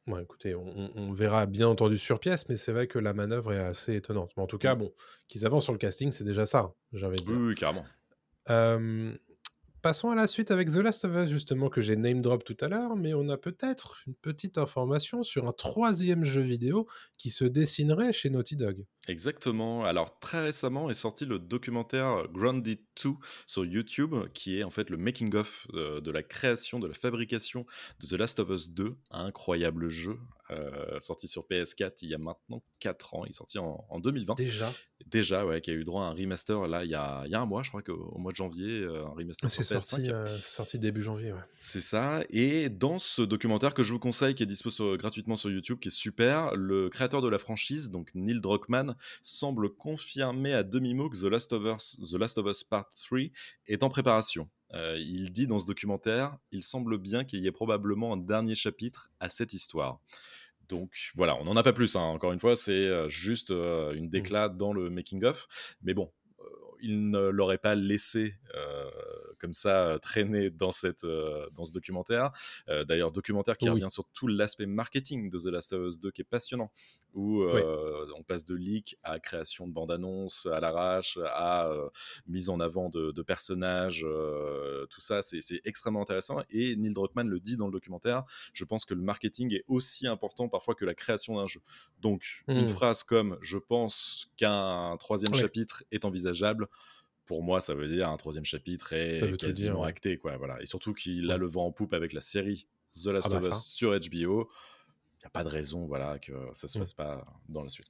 Bon, 0.08 0.18
écoutez, 0.18 0.56
on, 0.56 1.14
verra 1.14 1.46
bien 1.46 1.68
entendu 1.68 1.98
sur 1.98 2.20
pièce, 2.20 2.50
mais 2.50 2.56
c'est 2.56 2.72
vrai 2.72 2.88
que 2.88 2.98
la 2.98 3.14
manœuvre 3.14 3.54
est 3.54 3.60
assez 3.60 3.96
étonnante. 3.96 4.32
Mais 4.36 4.44
en 4.44 4.48
tout 4.48 4.58
cas, 4.58 4.76
mmh. 4.76 4.80
bon, 4.80 4.94
qu'ils 5.28 5.46
avancent 5.46 5.66
sur 5.66 5.74
le 5.74 5.80
casting, 5.80 6.12
c'est 6.12 6.24
déjà 6.24 6.46
ça, 6.46 6.74
j'avais 6.94 7.18
dit. 7.18 7.34
Oui, 7.34 7.50
oui, 7.50 7.56
carrément. 7.56 7.86
Passons 9.82 10.12
à 10.12 10.16
la 10.16 10.28
suite 10.28 10.52
avec 10.52 10.70
The 10.70 10.76
Last 10.76 11.06
of 11.06 11.16
Us, 11.16 11.32
justement, 11.32 11.68
que 11.68 11.82
j'ai 11.82 11.96
name 11.96 12.22
drop 12.22 12.44
tout 12.44 12.58
à 12.62 12.68
l'heure, 12.68 12.96
mais 12.96 13.16
on 13.16 13.30
a 13.30 13.38
peut-être 13.38 14.04
une 14.06 14.14
petite 14.14 14.60
information 14.60 15.24
sur 15.24 15.48
un 15.48 15.54
troisième 15.54 16.24
jeu 16.24 16.42
vidéo 16.42 16.88
qui 17.18 17.32
se 17.32 17.46
dessinerait 17.46 18.14
chez 18.14 18.30
Naughty 18.30 18.56
Dog. 18.56 18.86
Exactement. 19.08 19.84
Alors, 19.84 20.20
très 20.20 20.44
récemment 20.44 20.92
est 20.92 20.94
sorti 20.94 21.26
le 21.26 21.40
documentaire 21.40 22.28
Grounded 22.32 22.78
2 23.04 23.10
sur 23.48 23.66
YouTube, 23.66 24.14
qui 24.36 24.60
est 24.60 24.64
en 24.64 24.70
fait 24.70 24.92
le 24.92 24.98
making-of 24.98 25.66
de, 25.74 26.00
de 26.00 26.12
la 26.12 26.22
création, 26.22 26.78
de 26.78 26.86
la 26.86 26.94
fabrication 26.94 27.66
de 28.02 28.06
The 28.06 28.14
Last 28.14 28.40
of 28.40 28.52
Us 28.52 28.70
2, 28.70 28.96
un 29.10 29.26
incroyable 29.26 29.90
jeu 29.90 30.20
euh, 30.52 31.00
sorti 31.00 31.28
sur 31.28 31.44
PS4 31.44 32.00
il 32.02 32.10
y 32.10 32.16
a 32.16 32.18
maintenant 32.18 32.62
4 32.80 33.16
ans. 33.16 33.26
Il 33.26 33.30
est 33.30 33.34
sorti 33.34 33.58
en, 33.58 34.00
2020. 34.00 34.36
Déjà 34.36 34.74
Déjà, 35.08 35.46
ouais, 35.46 35.62
qui 35.62 35.72
a 35.72 35.74
eu 35.74 35.84
droit 35.84 36.04
à 36.04 36.08
un 36.08 36.14
remaster 36.14 36.68
là 36.68 36.84
il 36.84 36.92
y 36.92 36.96
a, 36.96 37.24
il 37.26 37.32
y 37.32 37.36
a 37.36 37.42
un 37.42 37.46
mois, 37.46 37.64
je 37.64 37.70
crois 37.70 37.82
qu'au 37.82 38.18
mois 38.18 38.32
de 38.32 38.36
janvier, 38.36 38.82
euh, 38.82 39.06
un 39.06 39.12
remaster. 39.12 39.50
C'est 39.50 39.64
sorti, 39.64 40.12
euh, 40.12 40.26
sorti, 40.40 40.78
début 40.80 41.02
janvier, 41.02 41.32
ouais. 41.32 41.40
C'est 41.58 41.82
ça. 41.82 42.24
Et 42.30 42.70
dans 42.70 43.00
ce 43.00 43.22
documentaire 43.22 43.74
que 43.74 43.84
je 43.84 43.94
vous 43.94 44.00
conseille, 44.00 44.36
qui 44.36 44.44
est 44.44 44.48
dispo 44.48 44.70
gratuitement 44.98 45.36
sur 45.36 45.50
YouTube, 45.50 45.80
qui 45.80 45.88
est 45.88 45.92
super, 45.92 46.56
le 46.56 46.90
créateur 46.90 47.22
de 47.22 47.30
la 47.30 47.38
franchise, 47.38 47.90
donc 47.90 48.12
Neil 48.14 48.42
Druckmann, 48.42 48.96
semble 49.22 49.70
confirmer 49.70 50.54
à 50.54 50.64
demi-mot 50.64 51.10
que 51.10 51.18
The 51.18 51.32
Last 51.32 51.54
of 51.54 51.64
Us, 51.64 52.00
The 52.12 52.16
Last 52.16 52.38
of 52.38 52.48
Us 52.48 52.64
Part 52.64 52.92
3 53.08 53.20
est 53.68 53.84
en 53.84 53.90
préparation. 53.90 54.50
il 54.74 55.32
dit 55.32 55.48
dans 55.48 55.60
ce 55.60 55.66
documentaire, 55.66 56.38
il 56.52 56.64
semble 56.64 56.98
bien 56.98 57.24
qu'il 57.24 57.42
y 57.42 57.48
ait 57.48 57.52
probablement 57.52 58.14
un 58.14 58.18
dernier 58.18 58.56
chapitre 58.56 59.12
à 59.20 59.30
cette 59.30 59.54
histoire. 59.54 60.00
Donc 60.72 61.12
voilà, 61.16 61.36
on 61.40 61.46
n'en 61.46 61.56
a 61.56 61.64
pas 61.64 61.74
plus, 61.74 61.96
hein. 61.96 62.02
encore 62.02 62.34
une 62.34 62.40
fois, 62.40 62.56
c'est 62.56 63.10
juste 63.10 63.52
une 63.52 64.06
mmh. 64.06 64.10
déclat 64.10 64.50
dans 64.50 64.74
le 64.74 64.90
making-of. 64.90 65.48
Mais 65.84 65.94
bon, 65.94 66.12
il 66.82 67.10
ne 67.10 67.30
l'aurait 67.30 67.58
pas 67.60 67.76
laissé 67.76 68.36
comme 69.42 69.54
ça 69.54 69.98
traîner 70.02 70.52
dans, 70.52 70.72
cette, 70.72 71.06
dans 71.06 71.66
ce 71.66 71.74
documentaire. 71.74 72.32
D'ailleurs, 72.68 73.12
documentaire 73.12 73.58
qui 73.58 73.68
revient 73.68 73.90
sur 73.90 74.06
tout 74.14 74.28
l'aspect 74.28 74.68
marketing 74.68 75.30
de 75.30 75.40
The 75.40 75.46
Last 75.46 75.74
of 75.74 75.88
Us 75.88 76.00
2 76.00 76.12
qui 76.12 76.22
est 76.22 76.26
passionnant, 76.26 76.72
où 77.14 77.44
on 77.44 78.24
passe 78.24 78.46
de 78.46 78.56
leak 78.56 78.98
à 79.04 79.20
création 79.20 79.68
de 79.68 79.74
bande-annonce 79.74 80.48
à 80.52 80.60
l'arrache, 80.60 81.18
à 81.26 81.72
mise 82.28 82.50
en 82.50 82.60
avant 82.60 82.90
de, 82.90 83.22
personnages, 83.22 84.06
tout 84.90 85.02
ça, 85.02 85.22
c'est 85.22 85.62
extrêmement 85.66 86.02
intéressant. 86.02 86.42
Et 86.50 86.76
Neil 86.76 86.94
Druckmann 86.94 87.28
le 87.28 87.40
dit 87.40 87.58
dans 87.58 87.66
le 87.66 87.72
documentaire, 87.72 88.24
je 88.54 88.66
pense 88.66 88.86
que 88.86 88.94
le 88.94 89.02
marketing 89.02 89.54
est 89.54 89.64
aussi 89.68 90.08
important 90.08 90.50
parfois 90.50 90.76
que 90.76 90.86
la 90.86 90.94
création 90.94 91.36
d'un 91.36 91.48
jeu. 91.48 91.62
Donc, 92.02 92.44
une 92.48 92.66
mmh. 92.66 92.68
phrase 92.68 93.04
comme 93.04 93.38
«je 93.42 93.58
pense 93.58 94.30
qu'un 94.38 94.98
troisième 94.98 95.34
chapitre 95.34 95.84
est 95.92 96.06
envisageable», 96.06 96.68
pour 97.26 97.44
moi, 97.44 97.62
ça 97.62 97.74
veut 97.74 97.88
dire 97.88 98.10
un 98.10 98.18
troisième 98.18 98.46
chapitre 98.46 98.94
est 98.94 99.38
quasiment 99.38 99.84
acté, 99.84 100.18
quoi. 100.18 100.38
Voilà. 100.38 100.62
Et 100.62 100.66
surtout 100.66 100.94
qu'il 100.94 101.32
a 101.32 101.38
le 101.38 101.48
vent 101.48 101.66
en 101.68 101.72
poupe 101.72 101.94
avec 101.94 102.14
la 102.14 102.22
série 102.22 102.68
The 102.94 103.08
Last 103.08 103.28
ah 103.32 103.40
bah 103.40 103.48
of 103.48 103.50
Us 103.50 103.64
sur 103.64 103.92
HBO. 103.92 104.50
Il 105.14 105.26
n'y 105.26 105.28
a 105.28 105.30
pas 105.32 105.44
de 105.44 105.50
raison, 105.50 105.86
voilà, 105.86 106.18
que 106.20 106.32
ça 106.54 106.68
se 106.68 106.78
mmh. 106.78 106.82
fasse 106.82 106.94
pas 106.94 107.26
dans 107.48 107.64
la 107.64 107.70
suite. 107.70 107.88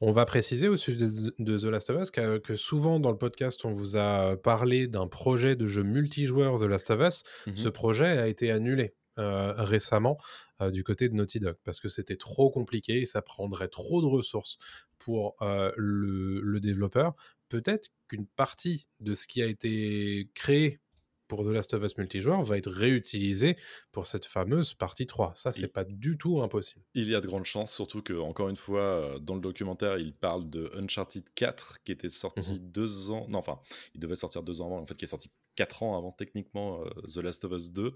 On 0.00 0.10
va 0.10 0.26
préciser 0.26 0.68
au 0.68 0.76
sujet 0.76 1.06
de 1.38 1.58
The 1.58 1.64
Last 1.64 1.90
of 1.90 2.02
Us 2.02 2.10
que, 2.10 2.56
souvent 2.56 3.00
dans 3.00 3.10
le 3.10 3.18
podcast, 3.18 3.64
on 3.64 3.72
vous 3.72 3.96
a 3.96 4.36
parlé 4.36 4.88
d'un 4.88 5.06
projet 5.06 5.56
de 5.56 5.66
jeu 5.66 5.82
multijoueur 5.82 6.58
The 6.58 6.64
Last 6.64 6.90
of 6.90 7.00
Us. 7.00 7.22
Mmh 7.46 7.56
Ce 7.56 7.68
projet 7.68 8.18
a 8.18 8.26
été 8.26 8.50
annulé. 8.50 8.94
Euh, 9.18 9.54
récemment 9.56 10.18
euh, 10.60 10.70
du 10.70 10.84
côté 10.84 11.08
de 11.08 11.14
Naughty 11.14 11.40
Dog 11.40 11.56
parce 11.64 11.80
que 11.80 11.88
c'était 11.88 12.16
trop 12.16 12.50
compliqué 12.50 13.00
et 13.00 13.06
ça 13.06 13.22
prendrait 13.22 13.68
trop 13.68 14.02
de 14.02 14.06
ressources 14.06 14.58
pour 14.98 15.36
euh, 15.40 15.72
le, 15.78 16.60
développeur 16.60 17.14
peut-être 17.48 17.88
qu'une 18.08 18.26
partie 18.26 18.88
de 19.00 19.14
ce 19.14 19.26
qui 19.26 19.40
a 19.40 19.46
été 19.46 20.28
créé 20.34 20.80
pour 21.28 21.44
The 21.44 21.48
Last 21.48 21.72
of 21.72 21.82
Us 21.82 21.96
multijoueur 21.96 22.42
va 22.44 22.58
être 22.58 22.70
réutilisé 22.70 23.56
pour 23.90 24.06
cette 24.06 24.26
fameuse 24.26 24.74
partie 24.74 25.06
3. 25.06 25.32
Ça, 25.34 25.50
c'est 25.50 25.66
pas 25.66 25.84
du 25.84 26.18
tout 26.18 26.42
impossible. 26.42 26.84
Il 26.94 27.08
y 27.08 27.14
a 27.14 27.20
de 27.22 27.26
grandes 27.26 27.46
chances, 27.46 27.74
surtout 27.74 28.02
que, 28.02 28.12
encore 28.12 28.48
une 28.48 28.56
fois, 28.56 29.18
dans 29.20 29.34
le 29.34 29.40
documentaire, 29.40 29.98
il 29.98 30.14
parle 30.14 30.48
de 30.48 30.70
Uncharted 30.76 31.24
4 31.34 31.82
qui 31.82 31.90
était 31.90 32.10
sorti 32.10 32.52
mmh 32.52 32.58
deux 32.58 33.10
ans. 33.10 33.26
Non, 33.28 33.38
enfin, 33.38 33.58
il 33.94 34.00
devait 34.00 34.14
sortir 34.14 34.44
deux 34.44 34.60
ans 34.60 34.66
avant, 34.66 34.78
en 34.78 34.86
fait, 34.86 34.96
qui 34.96 35.04
est 35.04 35.08
sorti 35.08 35.30
quatre 35.56 35.82
ans 35.82 35.96
avant 35.96 36.12
techniquement 36.12 36.84
euh, 36.84 36.90
The 37.12 37.18
Last 37.18 37.44
of 37.44 37.52
Us 37.52 37.72
2. 37.72 37.88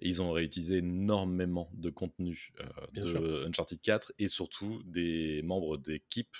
Et 0.00 0.08
ils 0.08 0.22
ont 0.22 0.30
réutilisé 0.30 0.78
énormément 0.78 1.70
de 1.74 1.90
contenu 1.90 2.52
euh, 2.60 2.64
de 2.92 3.46
Uncharted 3.46 3.80
4 3.80 4.12
et 4.18 4.28
surtout 4.28 4.82
des 4.84 5.42
membres 5.42 5.76
d'équipe 5.76 6.36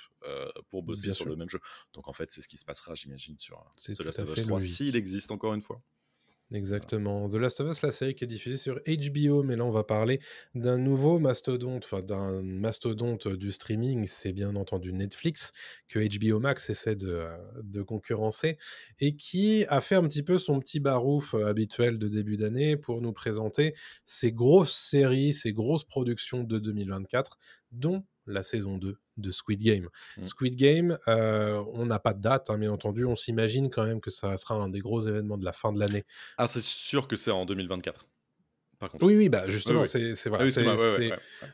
pour 0.71 0.83
bosser 0.83 1.13
sur 1.13 1.27
le 1.27 1.37
même 1.37 1.49
jeu. 1.49 1.61
Donc 1.93 2.09
en 2.09 2.13
fait, 2.13 2.33
c'est 2.33 2.43
ce 2.43 2.49
qui 2.49 2.57
se 2.57 2.65
passera, 2.65 2.95
j'imagine, 2.95 3.39
sur 3.39 3.65
The 3.77 4.01
Last 4.01 4.21
of 4.21 4.37
Us 4.37 4.45
3, 4.45 4.61
s'il 4.61 4.97
existe 4.97 5.31
encore 5.31 5.55
une 5.55 5.63
fois. 5.63 5.81
Exactement. 6.53 7.29
The 7.29 7.35
Last 7.35 7.61
of 7.61 7.69
Us, 7.69 7.83
la 7.83 7.91
série 7.91 8.15
qui 8.15 8.23
est 8.23 8.29
diffusée 8.29 8.57
sur 8.57 8.81
HBO, 8.87 9.43
mais 9.43 9.57
là 9.57 9.65
on 9.65 9.71
va 9.71 9.83
parler 9.83 10.21
d'un 10.55 10.79
nouveau 10.79 11.19
mastodonte, 11.19 11.85
enfin 11.85 12.03
d'un 12.03 12.41
mastodonte 12.41 13.27
du 13.27 13.51
streaming, 13.51 14.07
c'est 14.07 14.33
bien 14.33 14.55
entendu 14.55 14.93
Netflix, 14.93 15.53
que 15.89 15.99
HBO 15.99 16.39
Max 16.39 16.71
essaie 16.71 16.95
de, 16.95 17.09
euh, 17.09 17.37
de, 17.65 17.83
concurrencer, 17.83 18.59
et 19.01 19.17
qui 19.17 19.65
a 19.69 19.81
fait 19.81 19.97
un 19.97 20.05
petit 20.05 20.23
peu 20.23 20.39
son 20.39 20.61
petit 20.61 20.79
barouf 20.79 21.35
euh, 21.35 21.47
habituel 21.47 21.99
de 21.99 22.07
début 22.07 22.37
d'année 22.37 22.77
pour 22.77 23.01
nous 23.01 23.13
présenter 23.13 23.75
ces 24.05 24.31
grosses 24.31 24.77
séries, 24.77 25.33
ces 25.33 25.53
grosses 25.53 25.85
productions 25.85 26.45
de 26.45 26.61
2024, 26.61 27.39
dont 27.73 28.05
la 28.27 28.43
saison 28.43 28.79
2 28.79 28.99
de 29.17 29.31
Squid 29.31 29.63
Game. 29.63 29.89
Mmh. 30.17 30.25
Squid 30.25 30.57
Game, 30.57 30.99
euh, 31.09 31.63
on 31.73 31.87
n'a 31.87 31.99
pas 31.99 32.15
de 32.15 32.21
date, 32.21 32.51
hein, 32.51 32.59
bien 32.59 32.73
entendu, 32.73 33.05
on 33.05 33.17
s'imagine 33.17 33.71
quand 33.71 33.85
même 33.85 34.01
que 34.01 34.11
ça 34.11 34.37
sera 34.37 34.55
un 34.57 34.69
des 34.69 34.81
gros 34.81 35.01
événements 35.01 35.39
de 35.39 35.45
la 35.45 35.53
fin 35.53 35.73
de 35.73 35.81
l'année. 35.81 36.05
Ah, 36.39 36.47
c'est 36.47 36.63
sûr 36.63 37.09
que 37.09 37.17
c'est 37.17 37.31
en 37.31 37.47
2024. 37.47 38.09
Par 38.79 38.91
contre. 38.91 39.07
Oui, 39.07 39.17
oui, 39.17 39.29
bah 39.31 39.49
justement, 39.49 39.87
c'est 39.87 40.13
voilà, 40.29 40.45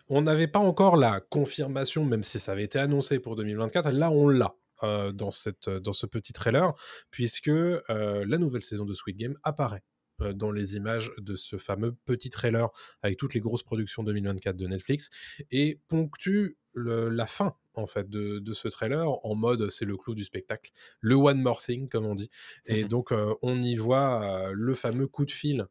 on 0.08 0.22
n'avait 0.22 0.48
pas 0.48 0.58
encore 0.58 0.96
la 0.96 1.20
confirmation, 1.20 2.04
même 2.04 2.24
si 2.24 2.40
ça 2.40 2.52
avait 2.52 2.64
été 2.64 2.80
annoncé 2.80 3.20
pour 3.20 3.36
2024. 3.36 3.90
Là, 3.90 4.10
on 4.10 4.28
l'a. 4.28 4.54
Euh, 4.84 5.12
dans, 5.12 5.30
cette, 5.30 5.70
dans 5.70 5.92
ce 5.92 6.06
petit 6.06 6.32
trailer, 6.32 6.72
puisque 7.10 7.46
euh, 7.46 7.78
la 7.88 8.38
nouvelle 8.38 8.62
saison 8.62 8.84
de 8.84 8.94
Squid 8.94 9.16
Game 9.16 9.36
apparaît 9.44 9.84
dans 10.18 10.50
les 10.50 10.76
images 10.76 11.12
de 11.18 11.34
ce 11.36 11.56
fameux 11.56 11.94
petit 12.04 12.30
trailer 12.30 12.70
avec 13.02 13.18
toutes 13.18 13.34
les 13.34 13.40
grosses 13.40 13.62
productions 13.62 14.02
2024 14.02 14.56
de 14.56 14.66
Netflix 14.66 15.10
et 15.50 15.80
ponctue 15.88 16.56
la 16.74 17.26
fin 17.26 17.54
en 17.74 17.86
fait 17.86 18.08
de, 18.08 18.52
ce 18.52 18.68
trailer 18.68 19.06
en 19.26 19.34
mode 19.34 19.70
c'est 19.70 19.84
le 19.84 19.96
clou 19.96 20.14
du 20.14 20.24
spectacle, 20.24 20.70
le 21.00 21.14
one 21.14 21.40
more 21.40 21.62
thing 21.62 21.88
comme 21.88 22.06
on 22.06 22.14
dit. 22.14 22.30
Et 22.66 22.84
mmh 22.84 22.88
donc 22.88 23.12
on 23.42 23.62
y 23.62 23.76
voit 23.76 24.50
le 24.52 24.74
fameux 24.74 25.06
coup 25.06 25.24
de 25.24 25.30
fil 25.30 25.66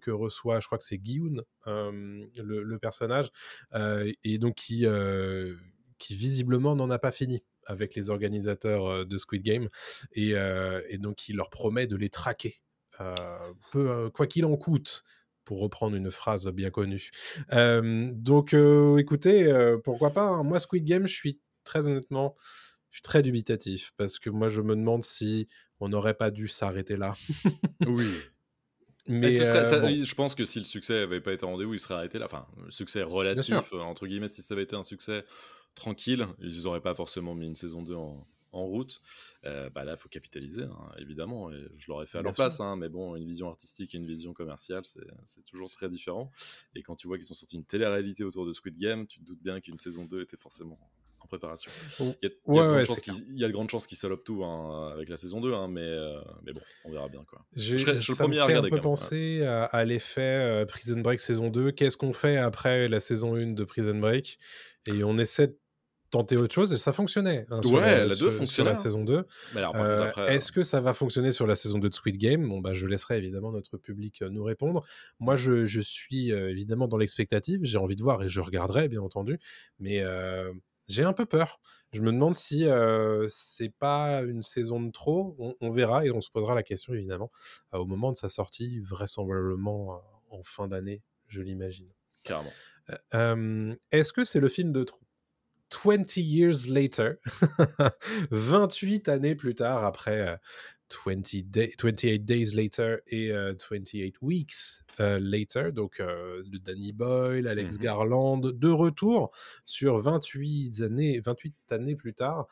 que 0.00 0.10
reçoit, 0.10 0.60
je 0.60 0.66
crois 0.66 0.78
que 0.78 0.84
c'est 0.84 0.98
Guillaume, 0.98 1.42
le, 1.66 2.76
personnage, 2.78 3.30
et 4.24 4.38
donc 4.38 4.54
qui, 4.54 4.86
qui 5.98 6.14
visiblement 6.14 6.76
n'en 6.76 6.90
a 6.90 6.98
pas 6.98 7.12
fini 7.12 7.42
avec 7.66 7.94
les 7.94 8.10
organisateurs 8.10 9.06
de 9.06 9.18
Squid 9.18 9.42
Game, 9.42 9.68
et, 10.12 10.34
et 10.88 10.98
donc 10.98 11.28
il 11.28 11.36
leur 11.36 11.50
promet 11.50 11.86
de 11.86 11.96
les 11.96 12.10
traquer, 12.10 12.60
peu, 13.70 14.10
quoi 14.10 14.26
qu'il 14.26 14.44
en 14.44 14.56
coûte 14.56 15.02
pour 15.44 15.60
reprendre 15.60 15.96
une 15.96 16.10
phrase 16.10 16.48
bien 16.48 16.70
connue. 16.70 17.10
donc, 17.50 18.54
écoutez, 18.98 19.76
pourquoi 19.84 20.10
pas 20.10 20.26
hein. 20.26 20.42
Moi, 20.42 20.58
Squid 20.58 20.84
Game, 20.84 21.06
je 21.06 21.14
suis 21.14 21.40
très 21.64 21.86
honnêtement, 21.86 22.36
je 22.90 22.96
suis 22.96 23.02
très 23.02 23.22
dubitatif 23.22 23.92
parce 23.96 24.18
que 24.18 24.30
moi, 24.30 24.48
je 24.48 24.60
me 24.60 24.76
demande 24.76 25.02
si 25.02 25.48
on 25.80 25.88
n'aurait 25.88 26.14
pas 26.14 26.30
dû 26.30 26.46
s'arrêter 26.48 26.96
là. 26.96 27.14
oui. 27.86 28.06
Mais, 29.08 29.32
je 29.32 30.14
pense 30.14 30.36
que 30.36 30.44
si 30.44 30.60
le 30.60 30.64
succès 30.64 30.92
n'avait 30.92 31.20
pas 31.20 31.32
été 31.32 31.44
rendez-vous, 31.44 31.74
il 31.74 31.80
serait 31.80 31.94
arrêté 31.94 32.20
là. 32.20 32.26
Enfin, 32.26 32.46
succès 32.70 33.02
relatif, 33.02 33.56
entre 33.72 34.06
guillemets, 34.06 34.28
si 34.28 34.42
ça 34.42 34.54
avait 34.54 34.62
été 34.62 34.76
un 34.76 34.84
succès 34.84 35.24
tranquille, 35.74 36.26
ils 36.38 36.62
n'auraient 36.62 36.80
pas 36.80 36.94
forcément 36.94 37.34
mis 37.34 37.46
une 37.46 37.56
saison 37.56 37.82
2 37.82 37.94
en, 37.94 38.24
en 38.52 38.64
route, 38.64 39.00
euh, 39.44 39.70
bah 39.70 39.84
là, 39.84 39.92
il 39.92 39.98
faut 39.98 40.08
capitaliser, 40.08 40.62
hein, 40.62 40.92
évidemment. 40.98 41.50
Et 41.50 41.66
je 41.78 41.86
l'aurais 41.88 42.06
fait 42.06 42.18
à 42.18 42.22
leur 42.22 42.34
place, 42.34 42.60
hein, 42.60 42.76
mais 42.76 42.88
bon, 42.88 43.16
une 43.16 43.26
vision 43.26 43.48
artistique 43.48 43.94
et 43.94 43.98
une 43.98 44.06
vision 44.06 44.32
commerciale, 44.32 44.82
c'est 45.24 45.44
toujours 45.44 45.70
très 45.70 45.88
différent. 45.88 46.30
Et 46.74 46.82
quand 46.82 46.94
tu 46.94 47.06
vois 47.06 47.18
qu'ils 47.18 47.30
ont 47.30 47.34
sorti 47.34 47.56
une 47.56 47.64
télé-réalité 47.64 48.24
autour 48.24 48.46
de 48.46 48.52
Squid 48.52 48.78
Game, 48.78 49.06
tu 49.06 49.20
te 49.20 49.24
doutes 49.24 49.42
bien 49.42 49.60
qu'une 49.60 49.78
saison 49.78 50.04
2 50.04 50.22
était 50.22 50.36
forcément 50.36 50.78
en 51.20 51.26
préparation. 51.26 51.70
Oh. 52.00 52.12
Il 52.20 52.30
y 53.38 53.44
a, 53.44 53.48
de 53.48 53.52
grandes 53.52 53.70
chances 53.70 53.86
qu'il 53.86 53.96
salope 53.96 54.24
tout 54.24 54.44
hein, 54.44 54.90
avec 54.92 55.08
la 55.08 55.16
saison 55.16 55.40
2, 55.40 55.54
hein, 55.54 55.68
mais, 55.68 55.88
mais 56.44 56.52
bon, 56.52 56.62
on 56.84 56.90
verra 56.90 57.08
bien. 57.08 57.24
Quoi. 57.24 57.44
Je, 57.56 57.76
je, 57.78 57.96
ça 57.96 58.26
me 58.26 58.34
fait 58.34 58.54
un 58.54 58.62
peu 58.62 58.80
penser 58.80 59.44
à, 59.44 59.84
l'effet 59.84 60.66
Prison 60.68 61.00
Break 61.00 61.20
saison 61.20 61.48
2. 61.48 61.70
Qu'est-ce 61.70 61.96
qu'on 61.96 62.12
fait 62.12 62.36
après 62.36 62.88
la 62.88 63.00
saison 63.00 63.34
1 63.34 63.52
de 63.52 63.64
Prison 63.64 63.98
Break? 63.98 64.38
Et 64.86 65.04
on 65.04 65.16
essaie 65.16 65.46
de 65.46 65.56
tenter 66.12 66.36
autre 66.36 66.54
chose 66.54 66.72
et 66.72 66.76
ça 66.76 66.92
fonctionnait. 66.92 67.46
Hein, 67.50 67.60
ouais, 67.64 68.06
la, 68.06 68.14
2 68.14 68.30
fonctionnait. 68.30 68.46
Sur 68.46 68.64
la 68.64 68.76
saison 68.76 69.02
2. 69.02 69.24
Euh, 69.56 70.12
est-ce 70.26 70.52
que 70.52 70.62
ça 70.62 70.80
va 70.80 70.92
fonctionner 70.92 71.32
sur 71.32 71.46
la 71.46 71.56
saison 71.56 71.78
2 71.78 71.88
de 71.88 71.94
Squid 71.94 72.18
Game? 72.18 72.46
Bon, 72.48 72.60
bah, 72.60 72.74
je 72.74 72.86
laisserai 72.86 73.16
évidemment 73.16 73.50
notre 73.50 73.78
public 73.78 74.20
euh, 74.20 74.28
nous 74.28 74.44
répondre. 74.44 74.84
Moi, 75.18 75.36
je, 75.36 75.64
je 75.64 75.80
suis 75.80 76.30
euh, 76.30 76.50
évidemment 76.50 76.86
dans 76.86 76.98
l'expectative. 76.98 77.60
J'ai 77.64 77.78
envie 77.78 77.96
de 77.96 78.02
voir 78.02 78.22
et 78.22 78.28
je 78.28 78.40
regarderai, 78.40 78.88
bien 78.88 79.00
entendu. 79.00 79.40
Mais 79.80 80.04
j'ai 80.86 81.02
un 81.02 81.14
peu 81.14 81.24
peur. 81.24 81.58
Je 81.92 82.02
me 82.02 82.12
demande 82.12 82.34
si 82.34 82.66
c'est 83.28 83.72
pas 83.78 84.22
une 84.22 84.42
saison 84.42 84.80
de 84.80 84.90
trop. 84.90 85.34
On, 85.38 85.54
on, 85.62 85.70
verra 85.70 86.04
et 86.04 86.10
on 86.10 86.20
se 86.20 86.30
posera 86.30 86.54
la 86.54 86.62
question, 86.62 86.92
évidemment, 86.92 87.30
au 87.72 87.86
moment 87.86 88.12
de 88.12 88.16
sa 88.16 88.28
sortie, 88.28 88.80
vraisemblablement 88.80 90.02
en 90.30 90.42
fin 90.42 90.68
d'année, 90.68 91.02
je 91.26 91.40
l'imagine. 91.40 91.88
Carrément. 92.22 92.50
Est-ce 93.90 94.12
que 94.12 94.24
c'est 94.24 94.40
le 94.40 94.48
film 94.48 94.72
de 94.72 94.84
trop? 94.84 95.00
20 95.76 96.16
years 96.16 96.68
later, 96.68 97.18
28 98.30 99.08
années 99.08 99.34
plus 99.34 99.54
tard, 99.54 99.84
après 99.84 100.38
20 101.06 101.50
day, 101.50 101.72
28 101.80 102.18
days 102.20 102.54
later 102.54 102.98
et 103.06 103.30
28 103.32 104.20
weeks 104.20 104.84
later, 104.98 105.72
donc 105.72 106.00
de 106.00 106.58
Danny 106.58 106.92
Boyle, 106.92 107.46
Alex 107.48 107.76
mmh 107.76 107.82
Garland, 107.82 108.40
de 108.40 108.68
retour 108.68 109.30
sur 109.64 109.98
28 109.98 110.82
années, 110.82 111.20
28 111.24 111.54
années 111.70 111.96
plus 111.96 112.14
tard. 112.14 112.46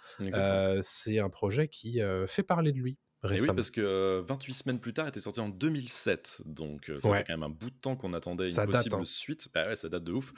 c'est 0.83 1.19
un 1.19 1.29
projet 1.29 1.69
qui 1.69 2.01
fait 2.27 2.43
parler 2.43 2.73
de 2.73 2.79
lui 2.79 2.97
et 3.25 3.41
oui, 3.41 3.47
parce 3.55 3.71
que 3.71 4.25
28 4.27 4.55
semaines 4.55 4.81
plus 4.81 4.95
tard, 4.95 5.07
était 5.07 5.21
sorti 5.21 5.41
en 5.41 5.49
2007. 5.49 6.43
Donc, 6.47 6.91
ça 6.99 7.13
fait 7.15 7.25
quand 7.25 7.35
même 7.35 7.43
un 7.43 7.51
bout 7.51 7.71
de 7.71 7.75
temps 7.75 7.97
qu'on 7.97 8.15
attendait 8.15 8.51
une 8.51 8.67
possible 8.67 8.97
hein. 8.97 9.05
suite. 9.05 9.49
Bah 9.53 9.67
ouais, 9.67 9.77
ça 9.77 9.89
date 9.89 10.05
de 10.05 10.13
ouf. 10.13 10.33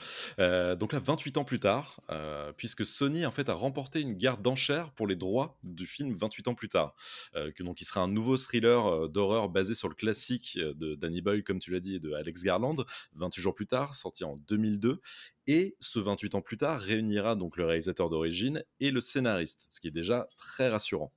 donc 0.77 0.93
là, 0.93 0.99
28 0.99 1.37
ans 1.37 1.45
plus 1.45 1.59
tard, 1.59 2.01
puisque 2.57 2.85
Sony 2.85 3.25
en 3.25 3.31
fait 3.31 3.49
a 3.49 3.53
remporté 3.53 4.01
une 4.01 4.13
guerre 4.13 4.37
d'enchères 4.37 4.91
pour 4.91 5.07
les 5.07 5.15
droits 5.15 5.57
du 5.63 5.85
film 5.85 6.13
28 6.13 6.49
ans 6.49 6.55
plus 6.55 6.69
tard. 6.69 6.95
que, 7.33 7.63
donc, 7.63 7.81
il 7.81 7.85
sera 7.85 8.01
un 8.01 8.09
nouveau 8.09 8.37
thriller 8.37 9.07
d'horreur 9.09 9.49
basé 9.49 9.75
sur 9.75 9.87
le 9.87 9.95
classique 9.95 10.59
de 10.59 10.95
Danny 10.95 11.21
Boyle, 11.21 11.43
comme 11.43 11.59
tu 11.59 11.71
l'as 11.71 11.79
dit, 11.79 11.95
et 11.95 11.99
de 11.99 12.11
Alex 12.13 12.43
Garland, 12.43 12.85
28 13.15 13.41
jours 13.41 13.55
plus 13.55 13.67
tard, 13.67 13.95
sorti 13.95 14.23
en 14.23 14.35
2002 14.47 14.99
et 15.47 15.75
ce 15.79 15.99
28 15.99 16.35
ans 16.35 16.41
plus 16.41 16.57
tard 16.57 16.79
réunira 16.79 17.35
donc 17.35 17.57
le 17.57 17.65
réalisateur 17.65 18.09
d'origine 18.09 18.63
et 18.79 18.91
le 18.91 19.01
scénariste, 19.01 19.67
ce 19.69 19.79
qui 19.79 19.87
est 19.87 19.91
déjà 19.91 20.27
très 20.37 20.69
rassurant. 20.69 21.11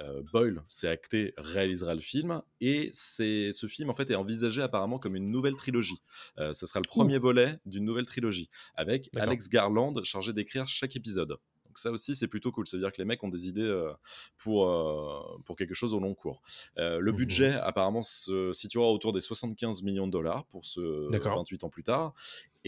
Euh, 0.00 0.22
Boyle 0.32 0.62
s'est 0.68 0.88
acté, 0.88 1.34
réalisera 1.36 1.94
le 1.94 2.00
film 2.00 2.42
et 2.60 2.90
c'est 2.92 3.52
ce 3.52 3.66
film 3.66 3.90
en 3.90 3.94
fait 3.94 4.10
est 4.10 4.14
envisagé 4.14 4.62
apparemment 4.62 4.98
comme 4.98 5.16
une 5.16 5.30
nouvelle 5.30 5.56
trilogie. 5.56 6.02
Euh, 6.38 6.52
ce 6.52 6.66
sera 6.66 6.80
le 6.80 6.88
premier 6.88 7.18
volet 7.18 7.58
d'une 7.66 7.84
nouvelle 7.84 8.06
trilogie 8.06 8.50
avec 8.74 9.10
Alex 9.16 9.48
Garland 9.48 9.94
chargé 10.04 10.32
d'écrire 10.32 10.66
chaque 10.66 10.96
épisode 10.96 11.38
ça 11.78 11.90
aussi, 11.90 12.16
c'est 12.16 12.28
plutôt 12.28 12.52
cool. 12.52 12.66
C'est-à-dire 12.66 12.92
que 12.92 12.98
les 12.98 13.04
mecs 13.04 13.22
ont 13.22 13.28
des 13.28 13.48
idées 13.48 13.62
euh, 13.62 13.92
pour, 14.36 14.68
euh, 14.68 15.20
pour 15.44 15.56
quelque 15.56 15.74
chose 15.74 15.94
au 15.94 16.00
long 16.00 16.14
cours. 16.14 16.42
Euh, 16.78 16.98
le 16.98 17.12
mmh 17.12 17.16
budget, 17.16 17.52
apparemment, 17.54 18.02
se 18.02 18.52
situera 18.52 18.90
autour 18.90 19.12
des 19.12 19.20
75 19.20 19.82
millions 19.82 20.06
de 20.06 20.12
dollars 20.12 20.44
pour 20.46 20.66
ce 20.66 21.08
28 21.10 21.64
ans 21.64 21.70
plus 21.70 21.82
tard. 21.82 22.14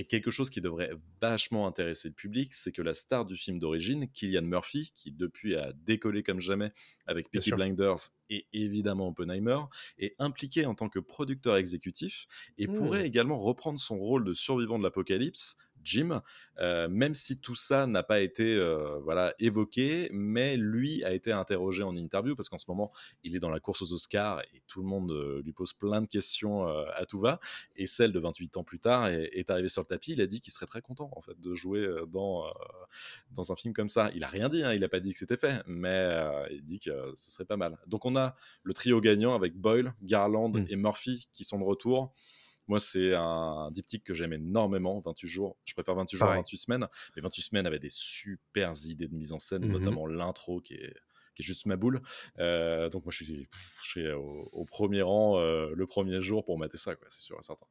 Et 0.01 0.05
quelque 0.05 0.31
chose 0.31 0.49
qui 0.49 0.61
devrait 0.61 0.93
vachement 1.21 1.67
intéresser 1.67 2.07
le 2.07 2.15
public, 2.15 2.55
c'est 2.55 2.71
que 2.71 2.83
la 2.83 2.95
star 2.95 3.25
du 3.25 3.37
film 3.37 3.59
d'origine, 3.59 4.09
Killian 4.09 4.43
Murphy, 4.43 4.93
qui 4.95 5.11
depuis 5.11 5.57
a 5.57 5.73
décollé 5.73 6.23
comme 6.23 6.39
jamais 6.39 6.71
avec 7.09 7.33
Peaky 7.33 7.51
Blinders 7.51 8.13
et 8.31 8.47
évidemment 8.53 9.09
Oppenheimer, 9.09 9.59
est 9.99 10.15
impliqué 10.21 10.67
en 10.67 10.77
tant 10.77 10.89
que 10.89 11.01
producteur 11.01 11.57
exécutif 11.57 12.29
et 12.59 12.69
pourrait 12.69 13.03
mmh. 13.03 13.07
également 13.07 13.39
reprendre 13.39 13.81
son 13.81 13.99
rôle 13.99 14.25
de 14.25 14.35
survivant 14.35 14.79
de 14.79 14.85
l'apocalypse 14.85 15.57
Jim, 15.83 16.23
euh, 16.59 16.89
même 16.89 17.15
si 17.15 17.39
tout 17.39 17.55
ça 17.55 17.87
n'a 17.87 18.03
pas 18.03 18.21
été 18.21 18.55
euh, 18.57 18.99
voilà 19.01 19.35
évoqué, 19.39 20.09
mais 20.13 20.57
lui 20.57 21.05
a 21.05 21.13
été 21.13 21.33
interrogé 21.33 21.83
en 21.83 21.97
interview 21.97 22.35
parce 22.35 22.49
qu'en 22.49 22.59
ce 22.59 22.67
moment 22.69 22.91
il 23.23 23.37
est 23.37 23.39
dans 23.39 23.51
la 23.51 23.61
course 23.61 23.83
aux 23.83 23.93
Oscars 23.93 24.41
et 24.55 24.63
tout 24.67 24.83
le 24.83 24.89
monde 24.89 25.11
euh, 25.13 25.43
lui 25.45 25.53
pose 25.53 25.73
plein 25.73 26.03
de 26.03 26.09
questions 26.09 26.67
à 26.67 27.07
tout 27.07 27.21
va. 27.21 27.41
Et 27.77 27.87
celle 27.87 28.13
de 28.13 28.19
28 28.21 28.57
ans 28.57 28.65
plus 28.65 28.81
tard 28.81 29.09
est, 29.09 29.31
est 29.33 29.51
arrivée 29.51 29.69
sur 29.69 29.83
le 29.83 29.87
tapis. 29.87 30.13
Il 30.13 30.21
a 30.21 30.27
dit 30.27 30.41
qu'il 30.41 30.53
serait 30.53 30.67
très 30.67 30.83
content 30.83 31.11
en 31.15 31.23
fait 31.23 31.39
de 31.39 31.55
jouer 31.55 31.87
dans 32.09 32.45
dans 33.33 33.53
un 33.53 33.57
film 33.57 33.75
comme 33.75 33.89
ça. 33.89 34.11
Il 34.15 34.25
a 34.25 34.29
rien 34.29 34.49
dit, 34.49 34.63
hein, 34.63 34.73
il 34.73 34.83
a 34.85 34.89
pas 34.89 35.01
dit 35.01 35.13
que 35.13 35.19
c'était 35.19 35.37
fait, 35.37 35.63
mais 35.67 36.11
il 36.51 36.65
dit 36.65 36.79
que 36.79 37.13
ce 37.17 37.31
serait 37.31 37.45
pas 37.45 37.57
mal. 37.57 37.79
Donc 37.87 38.05
on 38.05 38.17
a 38.17 38.35
le 38.63 38.75
trio 38.75 39.01
gagnant 39.01 39.35
avec 39.35 39.55
Boyle, 39.55 39.95
Garland 40.03 40.51
mmh. 40.51 40.67
et 40.69 40.77
Murphy 40.77 41.29
qui 41.33 41.45
sont 41.45 41.59
de 41.59 41.65
retour. 41.65 42.13
Moi, 42.69 42.81
c'est 42.81 43.15
un 43.15 43.71
diptyque 43.71 44.05
que 44.05 44.15
j'aime 44.15 44.33
énormément. 44.33 45.01
28 45.01 45.29
jours, 45.29 45.57
je 45.65 45.75
préfère 45.75 45.95
28 45.95 46.17
jours 46.17 46.29
à 46.29 46.37
28 46.37 46.57
semaines. 46.57 46.87
Mais 47.17 47.23
28 47.23 47.43
semaines 47.43 47.67
avait 47.67 47.79
des 47.79 47.91
super 47.91 48.73
idées 48.85 49.09
de 49.09 49.15
mise 49.15 49.33
en 49.33 49.39
scène, 49.39 49.67
mmh 49.67 49.73
notamment 49.73 50.07
l'intro 50.07 50.61
qui 50.61 50.75
est, 50.75 50.95
qui 51.35 51.43
est 51.43 51.45
juste 51.45 51.67
ma 51.67 51.77
boule. 51.77 52.03
Euh, 52.39 52.89
donc, 52.91 53.05
moi, 53.05 53.13
je 53.13 53.25
suis, 53.25 53.49
je 53.83 53.89
suis 53.89 54.11
au, 54.11 54.65
premier 54.67 55.03
rang 55.03 55.39
euh, 55.39 55.73
le 55.75 55.87
premier 55.87 56.21
jour 56.21 56.45
pour 56.45 56.59
mater 56.59 56.77
ça, 56.77 56.95
c'est 57.09 57.21
sûr 57.21 57.39
et 57.39 57.43
certain. 57.43 57.67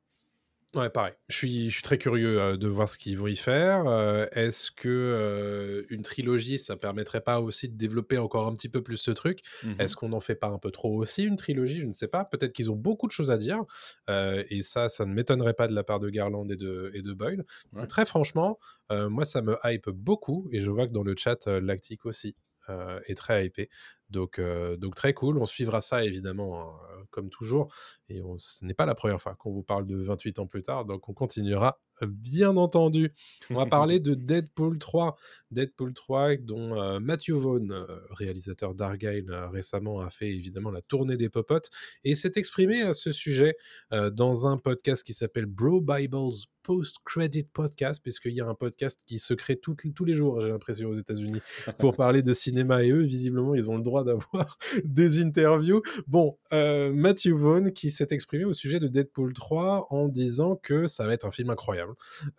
Ouais, 0.76 0.90
pareil. 0.90 1.14
Je 1.30 1.36
suis, 1.36 1.70
je 1.70 1.74
suis 1.76 1.82
très 1.82 1.98
curieux 1.98 2.42
euh, 2.42 2.58
de 2.58 2.68
voir 2.68 2.90
ce 2.90 2.98
qu'ils 2.98 3.18
vont 3.18 3.28
y 3.28 3.38
faire. 3.38 3.88
Euh, 3.88 4.28
est-ce 4.34 4.70
que 4.70 4.90
euh, 4.90 5.86
une 5.90 6.02
trilogie, 6.02 6.58
ça 6.58 6.76
permettrait 6.76 7.22
pas 7.22 7.40
aussi 7.40 7.70
de 7.70 7.78
développer 7.78 8.18
encore 8.18 8.48
un 8.48 8.54
petit 8.54 8.68
peu 8.68 8.84
plus 8.84 8.98
ce 8.98 9.12
truc? 9.12 9.40
Mmh 9.64 9.76
Est-ce 9.80 9.96
qu'on 9.96 10.10
n'en 10.10 10.20
fait 10.20 10.36
pas 10.36 10.48
un 10.48 10.60
peu 10.60 10.70
trop 10.70 10.94
aussi 10.98 11.24
une 11.24 11.38
trilogie? 11.38 11.80
Je 11.80 11.86
ne 11.88 11.94
sais 11.94 12.10
pas. 12.10 12.26
Peut-être 12.26 12.52
qu'ils 12.52 12.70
ont 12.70 12.76
beaucoup 12.76 13.08
de 13.08 13.14
choses 13.14 13.32
à 13.32 13.38
dire. 13.38 13.64
et 14.10 14.62
ça, 14.62 14.90
ça 14.90 15.06
ne 15.06 15.14
m'étonnerait 15.14 15.54
pas 15.54 15.68
de 15.68 15.74
la 15.74 15.84
part 15.84 16.00
de 16.02 16.10
Garland 16.10 16.48
et 16.50 16.58
de, 16.58 16.92
et 16.94 17.02
de 17.02 17.14
Boyle. 17.14 17.46
Très 17.88 18.06
franchement, 18.06 18.60
moi, 18.92 19.24
ça 19.24 19.42
me 19.42 19.58
hype 19.64 19.90
beaucoup. 19.90 20.48
Et 20.52 20.60
je 20.60 20.70
vois 20.70 20.86
que 20.86 20.92
dans 20.92 21.04
le 21.04 21.16
chat, 21.18 21.48
Lactic 21.48 22.06
aussi 22.06 22.36
est 22.70 23.16
très 23.16 23.46
hypé. 23.46 23.70
Donc, 24.10 24.42
donc 24.78 24.96
très 24.96 25.14
cool. 25.14 25.38
On 25.38 25.46
suivra 25.46 25.80
ça 25.82 26.04
évidemment, 26.04 26.70
hein, 26.70 26.97
comme 27.18 27.30
toujours. 27.32 27.74
Et 28.10 28.22
ce 28.38 28.64
n'est 28.64 28.76
pas 28.76 28.86
la 28.86 28.94
première 28.94 29.20
fois 29.20 29.34
qu'on 29.34 29.52
vous 29.52 29.64
parle 29.64 29.88
de 29.88 29.98
28 29.98 30.38
ans 30.38 30.46
plus 30.46 30.62
tard. 30.62 30.86
Donc 30.86 31.10
on 31.10 31.14
continuera 31.14 31.80
bien 32.06 32.58
entendu. 32.58 33.14
On 33.50 33.56
va 33.56 33.66
parler 33.66 34.00
de 34.00 34.14
Deadpool 34.14 34.78
3. 34.78 35.16
Deadpool 35.52 35.94
3, 35.94 36.38
dont 36.38 37.00
Matthew 37.00 37.32
Vaughn, 37.32 37.86
réalisateur 38.12 38.76
d'Argyle, 38.76 39.32
récemment 39.52 40.02
a 40.02 40.10
fait 40.10 40.30
évidemment 40.30 40.72
la 40.72 40.82
tournée 40.82 41.18
des 41.18 41.30
popotes 41.30 41.70
et 42.04 42.16
s'est 42.16 42.34
exprimé 42.36 42.82
à 42.82 42.94
ce 42.94 43.12
sujet 43.12 43.56
dans 43.92 44.48
un 44.48 44.58
podcast 44.58 45.04
qui 45.04 45.14
s'appelle 45.14 45.46
Bro 45.46 45.82
Bibles 45.82 46.48
Post-Credit 46.68 47.46
Podcast, 47.54 48.02
puisqu'il 48.04 48.34
y 48.34 48.42
a 48.42 48.46
un 48.46 48.54
podcast 48.54 49.00
qui 49.06 49.20
se 49.20 49.34
crée 49.34 49.56
tous 49.56 50.04
les 50.04 50.16
jours, 50.16 50.42
j'ai 50.42 50.50
l'impression, 50.50 50.90
aux 50.90 50.96
États-Unis, 50.96 51.40
pour 51.80 51.96
parler 51.96 52.22
de 52.22 52.34
cinéma 52.34 52.84
et 52.84 52.92
eux, 52.92 53.04
visiblement, 53.04 53.56
ils 53.56 53.72
ont 53.72 53.78
le 53.78 53.84
droit 53.84 54.04
d'avoir 54.04 54.58
des 54.84 55.22
interviews. 55.22 55.82
Bon, 56.08 56.38
Matthew 56.52 57.30
Vaughn 57.30 57.72
qui 57.72 57.90
s'est 57.90 58.08
exprimé 58.12 58.44
au 58.44 58.52
sujet 58.52 58.82
de 58.82 58.90
Deadpool 58.90 59.32
3 59.32 59.88
en 59.92 60.10
disant 60.10 60.58
que 60.58 60.88
ça 60.88 61.06
va 61.06 61.14
être 61.14 61.26
un 61.26 61.32
film 61.32 61.50
incroyable 61.52 61.87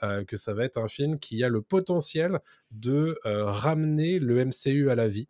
euh, 0.02 0.24
que 0.24 0.36
ça 0.36 0.54
va 0.54 0.64
être 0.64 0.78
un 0.78 0.88
film 0.88 1.18
qui 1.18 1.42
a 1.44 1.48
le 1.48 1.62
potentiel 1.62 2.40
de 2.70 3.18
euh, 3.26 3.44
ramener 3.44 4.18
le 4.18 4.44
MCU 4.44 4.90
à 4.90 4.94
la 4.94 5.08
vie. 5.08 5.28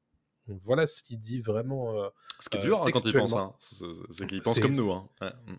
Voilà 0.48 0.86
ce 0.86 1.02
qu'il 1.02 1.18
dit 1.18 1.40
vraiment. 1.40 2.02
Euh, 2.02 2.08
ce 2.40 2.48
qui 2.48 2.58
est 2.58 2.60
dur 2.60 2.80
hein, 2.80 2.90
quand 2.92 3.04
il 3.04 3.12
pense, 3.12 3.34
hein. 3.34 3.52
c'est 4.10 4.26
qu'il 4.26 4.40
pense 4.40 4.58
comme 4.60 4.74
nous. 4.74 4.92
Hein. 4.92 5.08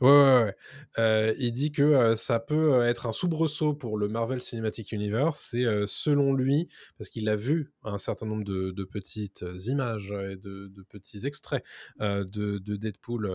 Ouais, 0.02 0.10
ouais, 0.10 0.56
ouais. 0.98 1.36
il 1.38 1.52
dit 1.52 1.72
que 1.72 2.16
ça 2.16 2.40
peut 2.40 2.82
être 2.84 3.06
un 3.06 3.12
soubresaut 3.12 3.74
pour 3.74 3.98
le 3.98 4.08
Marvel 4.08 4.42
Cinematic 4.42 4.92
Universe. 4.92 5.50
C'est 5.52 5.66
selon 5.88 6.34
lui, 6.34 6.68
parce 6.98 7.10
qu'il 7.10 7.30
a 7.30 7.36
vu 7.36 7.74
un 7.84 7.98
certain 7.98 8.26
nombre 8.26 8.44
de, 8.44 8.84
petites 8.84 9.46
images 9.68 10.12
et 10.12 10.36
de, 10.36 10.72
petits 10.90 11.26
extraits 11.26 11.64
de, 12.00 12.24
de, 12.26 12.76
Deadpool 12.76 13.30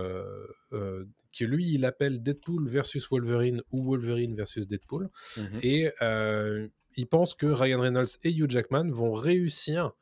que 1.34 1.44
lui, 1.44 1.74
il 1.74 1.84
appelle 1.84 2.22
Deadpool 2.22 2.68
versus 2.68 3.08
Wolverine 3.10 3.62
ou 3.72 3.84
Wolverine 3.84 4.34
versus 4.34 4.66
Deadpool. 4.66 5.10
Mmh 5.36 5.42
et 5.62 5.92
euh, 6.02 6.68
il 6.96 7.06
pense 7.06 7.34
que 7.34 7.46
Ryan 7.46 7.80
Reynolds 7.80 8.18
et 8.22 8.30
Hugh 8.30 8.50
Jackman 8.50 8.90
vont 8.90 9.12
réussir, 9.12 9.92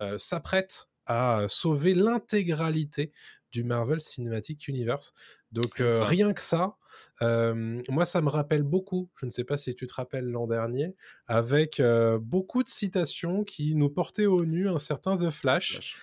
euh, 0.00 0.18
s'apprêtent 0.18 0.88
à 1.06 1.44
sauver 1.48 1.94
l'intégralité 1.94 3.12
du 3.52 3.64
Marvel 3.64 4.00
Cinematic 4.00 4.66
Universe. 4.66 5.12
Donc 5.52 5.80
euh, 5.80 6.02
rien 6.02 6.32
que 6.32 6.40
ça, 6.40 6.76
euh, 7.20 7.80
moi 7.90 8.06
ça 8.06 8.22
me 8.22 8.30
rappelle 8.30 8.62
beaucoup, 8.62 9.10
je 9.20 9.26
ne 9.26 9.30
sais 9.30 9.44
pas 9.44 9.58
si 9.58 9.74
tu 9.74 9.86
te 9.86 9.92
rappelles 9.92 10.24
l'an 10.24 10.46
dernier, 10.46 10.96
avec 11.26 11.78
euh, 11.78 12.18
beaucoup 12.18 12.62
de 12.62 12.68
citations 12.68 13.44
qui 13.44 13.74
nous 13.74 13.90
portaient 13.90 14.24
au 14.24 14.46
nu 14.46 14.68
un 14.68 14.78
certain 14.78 15.18
The 15.18 15.30
Flash. 15.30 15.94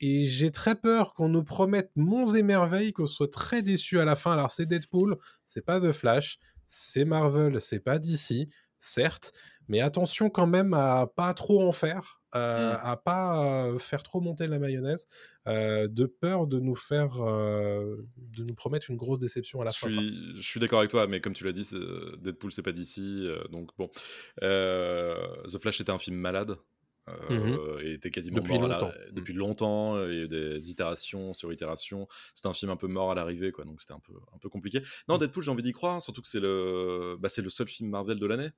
et 0.00 0.26
j'ai 0.26 0.50
très 0.50 0.74
peur 0.74 1.14
qu'on 1.14 1.30
nous 1.30 1.42
promette 1.42 1.90
monts 1.96 2.34
et 2.34 2.42
merveilles, 2.42 2.92
qu'on 2.92 3.06
soit 3.06 3.32
très 3.32 3.62
déçus 3.62 3.98
à 3.98 4.04
la 4.04 4.14
fin. 4.14 4.32
Alors 4.32 4.50
c'est 4.50 4.66
Deadpool, 4.66 5.16
c'est 5.46 5.64
pas 5.64 5.80
The 5.80 5.92
Flash, 5.92 6.38
c'est 6.68 7.06
Marvel, 7.06 7.60
c'est 7.62 7.80
pas 7.80 7.98
DC, 7.98 8.46
certes, 8.78 9.32
mais 9.68 9.80
attention 9.80 10.28
quand 10.28 10.46
même 10.46 10.74
à 10.74 11.06
pas 11.16 11.32
trop 11.32 11.66
en 11.66 11.72
faire. 11.72 12.19
Euh, 12.36 12.74
Mmh. 12.74 12.78
à 12.84 12.96
pas 12.96 13.44
euh, 13.66 13.78
faire 13.80 14.04
trop 14.04 14.20
monter 14.20 14.46
la 14.46 14.60
mayonnaise, 14.60 15.08
euh, 15.48 15.88
de 15.88 16.06
peur 16.06 16.46
de 16.46 16.60
nous 16.60 16.76
faire, 16.76 17.16
de 17.16 18.44
nous 18.44 18.54
promettre 18.54 18.88
une 18.90 18.96
grosse 18.96 19.18
déception 19.18 19.60
à 19.60 19.64
la 19.64 19.70
Je 19.70 19.78
fin. 19.80 19.88
suis, 19.88 20.36
je 20.36 20.42
suis 20.42 20.60
d'accord 20.60 20.78
avec 20.78 20.90
toi, 20.92 21.06
mais 21.08 21.20
comme 21.20 21.32
tu 21.32 21.42
l'as 21.44 21.50
dit, 21.52 21.68
Deadpool, 22.18 22.52
c'est 22.52 22.62
pas 22.62 22.70
d'ici. 22.72 23.26
donc 23.50 23.70
bon. 23.78 23.90
The 24.40 25.58
Flash 25.58 25.80
était 25.80 25.90
un 25.90 25.98
film 25.98 26.16
malade. 26.16 26.56
euh, 27.08 27.80
et 27.82 27.94
était 27.94 28.10
quasiment 28.12 28.36
Depuis 28.36 28.52
mort 28.52 28.68
la- 28.68 28.74
longtemps. 28.78 28.92
depuis 29.10 29.32
longtemps. 29.32 30.06
Il 30.06 30.14
y 30.14 30.20
a 30.20 30.22
eu 30.24 30.28
des 30.28 30.70
itérations 30.70 31.34
sur 31.34 31.52
itérations. 31.52 32.06
C'était 32.34 32.46
un 32.46 32.52
film 32.52 32.70
un 32.70 32.76
peu 32.76 32.86
mort 32.86 33.10
à 33.10 33.16
l'arrivée, 33.16 33.50
quoi. 33.50 33.64
Donc 33.64 33.80
c'était 33.80 33.94
un 33.94 33.98
peu, 34.00 34.12
un 34.32 34.38
peu 34.38 34.48
compliqué. 34.48 34.80
Non, 35.08 35.16
Mm. 35.16 35.20
Deadpool, 35.20 35.42
j'ai 35.42 35.50
envie 35.50 35.62
d'y 35.64 35.72
croire, 35.72 36.00
surtout 36.02 36.22
que 36.22 36.28
c'est 36.28 36.38
le, 36.38 37.16
bah, 37.18 37.28
c'est 37.28 37.42
le 37.42 37.50
seul 37.50 37.66
film 37.66 37.88
Marvel 37.90 38.20
de 38.20 38.26
l'année. 38.26 38.50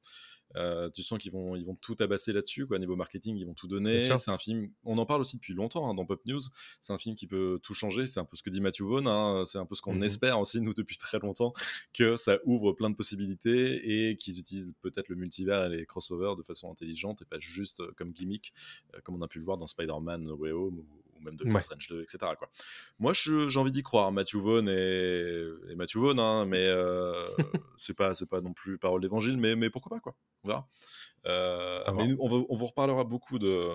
Euh, 0.56 0.90
tu 0.90 1.02
sens 1.02 1.18
qu'ils 1.18 1.32
vont, 1.32 1.56
ils 1.56 1.64
vont 1.64 1.74
tout 1.74 1.94
tabasser 1.94 2.32
là-dessus, 2.32 2.66
quoi. 2.66 2.78
Niveau 2.78 2.96
marketing, 2.96 3.36
ils 3.36 3.46
vont 3.46 3.54
tout 3.54 3.68
donner. 3.68 4.00
C'est 4.18 4.30
un 4.30 4.38
film, 4.38 4.70
on 4.84 4.98
en 4.98 5.06
parle 5.06 5.20
aussi 5.22 5.36
depuis 5.36 5.54
longtemps 5.54 5.88
hein, 5.88 5.94
dans 5.94 6.04
Pop 6.04 6.20
News. 6.26 6.40
C'est 6.80 6.92
un 6.92 6.98
film 6.98 7.14
qui 7.14 7.26
peut 7.26 7.58
tout 7.62 7.74
changer. 7.74 8.06
C'est 8.06 8.20
un 8.20 8.24
peu 8.24 8.36
ce 8.36 8.42
que 8.42 8.50
dit 8.50 8.60
Matthew 8.60 8.82
Vaughn. 8.82 9.06
hein. 9.06 9.44
C'est 9.46 9.58
un 9.58 9.66
peu 9.66 9.74
ce 9.74 9.82
qu'on 9.82 9.94
Mhm. 9.94 10.04
espère 10.04 10.38
aussi, 10.40 10.60
nous, 10.60 10.74
depuis 10.74 10.96
très 10.98 11.18
longtemps, 11.18 11.52
que 11.94 12.16
ça 12.16 12.38
ouvre 12.44 12.72
plein 12.72 12.90
de 12.90 12.96
possibilités 12.96 14.08
et 14.10 14.16
qu'ils 14.16 14.38
utilisent 14.38 14.74
peut-être 14.82 15.08
le 15.08 15.16
multivers 15.16 15.64
et 15.64 15.76
les 15.76 15.86
crossovers 15.86 16.36
de 16.36 16.42
façon 16.42 16.70
intelligente 16.70 17.22
et 17.22 17.24
pas 17.24 17.38
juste 17.38 17.80
euh, 17.80 17.92
comme 17.96 18.12
gimmick, 18.12 18.52
euh, 18.94 19.00
comme 19.02 19.14
on 19.16 19.22
a 19.22 19.28
pu 19.28 19.38
le 19.38 19.44
voir 19.44 19.56
dans 19.56 19.66
Spider-Man 19.66 20.22
No 20.24 20.36
Way 20.36 20.50
Home 20.52 20.78
ou, 20.80 20.86
ou 21.22 21.24
même 21.24 21.36
Doctor 21.36 21.54
Ouais. 21.54 21.60
Strange 21.62 21.86
2, 21.88 22.02
etc. 22.02 22.18
Quoi. 22.38 22.50
Moi, 22.98 23.12
j'ai 23.14 23.58
envie 23.58 23.70
d'y 23.72 23.82
croire. 23.82 24.12
Matthew 24.12 24.36
Vaughn 24.36 24.68
et, 24.68 25.42
et 25.70 25.74
Matthew 25.76 25.96
Vaughn, 25.98 26.18
hein, 26.18 26.44
mais 26.46 26.66
euh, 26.66 27.26
c'est 27.78 27.94
pas, 27.94 28.12
c'est 28.14 28.28
pas 28.28 28.40
non 28.40 28.52
plus 28.52 28.76
parole 28.78 29.00
d'évangile, 29.00 29.36
mais, 29.36 29.56
mais 29.56 29.70
pourquoi 29.70 29.96
pas, 29.96 30.00
quoi. 30.00 30.14
On 30.44 30.48
verra. 30.48 30.68
Euh, 31.26 31.82
À 31.84 31.92
voir. 31.92 32.04
mais 32.06 32.12
nous, 32.12 32.18
on, 32.20 32.28
va- 32.28 32.44
on 32.48 32.56
vous 32.56 32.66
reparlera 32.66 33.04
beaucoup 33.04 33.38
de, 33.38 33.70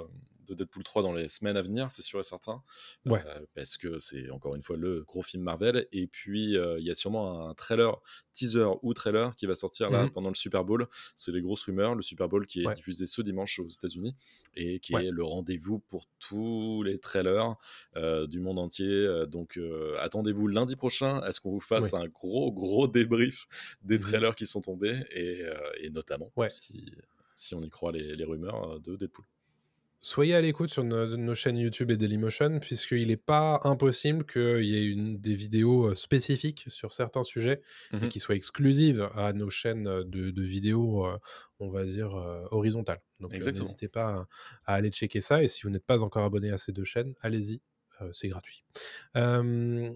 de 0.48 0.54
Deadpool 0.54 0.84
3 0.84 1.02
dans 1.04 1.14
les 1.14 1.30
semaines 1.30 1.58
à 1.58 1.62
venir, 1.62 1.92
c'est 1.92 2.02
sûr 2.02 2.20
et 2.20 2.24
certain. 2.24 2.62
Ouais. 3.06 3.22
Euh, 3.26 3.46
parce 3.56 3.78
que 3.78 4.00
c'est 4.00 4.30
encore 4.30 4.56
une 4.56 4.62
fois 4.62 4.78
le 4.78 5.04
gros 5.04 5.22
film 5.24 5.44
Marvel. 5.44 5.88
Et 5.92 6.08
puis, 6.08 6.58
euh, 6.58 6.80
il 6.80 6.86
y 6.86 6.92
a 6.92 6.96
sûrement 6.96 7.50
un 7.50 7.54
trailer, 7.54 8.00
teaser 8.34 8.68
ou 8.82 8.94
trailer 8.94 9.36
qui 9.36 9.46
va 9.46 9.56
sortir 9.56 9.90
là 9.90 10.04
Mhm. 10.04 10.12
pendant 10.12 10.30
le 10.30 10.36
Super 10.36 10.64
Bowl. 10.64 10.88
C'est 11.16 11.32
les 11.32 11.42
grosses 11.42 11.64
rumeurs. 11.64 11.96
Le 11.96 12.02
Super 12.02 12.28
Bowl 12.30 12.46
qui 12.48 12.62
est 12.64 12.68
Ouais. 12.68 12.74
diffusé 12.76 13.06
ce 13.06 13.22
dimanche 13.22 13.60
aux 13.60 13.68
États-Unis 13.68 14.16
et 14.56 14.80
qui 14.80 14.94
Ouais. 14.96 15.08
est 15.08 15.12
le 15.12 15.24
rendez-vous 15.24 15.80
pour 15.80 16.06
tous 16.20 16.84
les 16.84 17.00
trailers 17.00 17.56
euh, 17.96 18.28
du 18.28 18.40
monde 18.40 18.60
entier. 18.60 19.08
Donc, 19.28 19.60
attendez-vous 20.00 20.48
lundi 20.48 20.76
prochain 20.76 21.20
à 21.20 21.32
ce 21.32 21.42
qu'on 21.42 21.52
vous 21.52 21.60
fasse 21.60 21.94
un 21.94 22.08
gros, 22.08 22.52
gros 22.52 22.88
débrief 22.88 23.48
des 23.82 23.96
Mhm. 23.98 24.02
trailers 24.04 24.36
qui 24.36 24.46
sont 24.46 24.62
tombés 24.62 25.04
et, 25.12 25.44
et 25.82 25.90
notamment 25.90 26.32
si, 26.50 26.92
si 27.36 27.56
on 27.56 27.62
y 27.62 27.70
croit 27.70 27.92
les, 27.92 28.16
les 28.16 28.24
rumeurs 28.24 28.80
de 28.80 28.96
Deadpool. 28.96 29.26
Soyez 30.08 30.36
à 30.36 30.40
l'écoute 30.42 30.70
sur 30.70 30.86
nos, 30.86 31.18
nos 31.18 31.36
chaînes 31.36 31.58
YouTube 31.58 31.92
et 31.92 31.98
Dailymotion, 31.98 32.60
puisqu'il 32.62 33.10
n'est 33.10 33.18
pas 33.18 33.60
impossible 33.66 34.26
qu'il 34.26 34.64
y 34.64 34.78
ait 34.78 34.86
une, 34.86 35.18
des 35.20 35.36
vidéos 35.36 35.88
euh, 35.90 35.96
spécifiques 35.96 36.64
sur 36.70 36.94
certains 36.94 37.24
sujets 37.24 37.62
et 37.92 37.98
Mhm. 37.98 38.08
qui 38.08 38.22
soient 38.22 38.36
exclusives 38.36 39.10
à 39.16 39.34
nos 39.34 39.50
chaînes 39.50 39.84
de, 39.84 40.32
de 40.32 40.42
vidéos, 40.44 41.06
euh, 41.06 41.18
on 41.60 41.70
va 41.70 41.84
dire, 41.84 42.16
euh, 42.16 42.46
horizontales. 42.52 43.02
Donc 43.20 43.34
euh, 43.34 43.52
n'hésitez 43.52 43.90
pas 43.90 44.08
à, 44.66 44.72
à 44.72 44.76
aller 44.76 44.92
checker 44.92 45.20
ça. 45.20 45.44
Et 45.44 45.50
si 45.50 45.64
vous 45.64 45.70
n'êtes 45.72 45.86
pas 45.86 46.02
encore 46.02 46.24
abonné 46.24 46.52
à 46.52 46.58
ces 46.58 46.72
deux 46.72 46.86
chaînes, 46.86 47.14
allez-y, 47.22 47.60
euh, 48.02 48.10
c'est 48.14 48.30
gratuit. 48.30 48.64
Euh, 49.18 49.92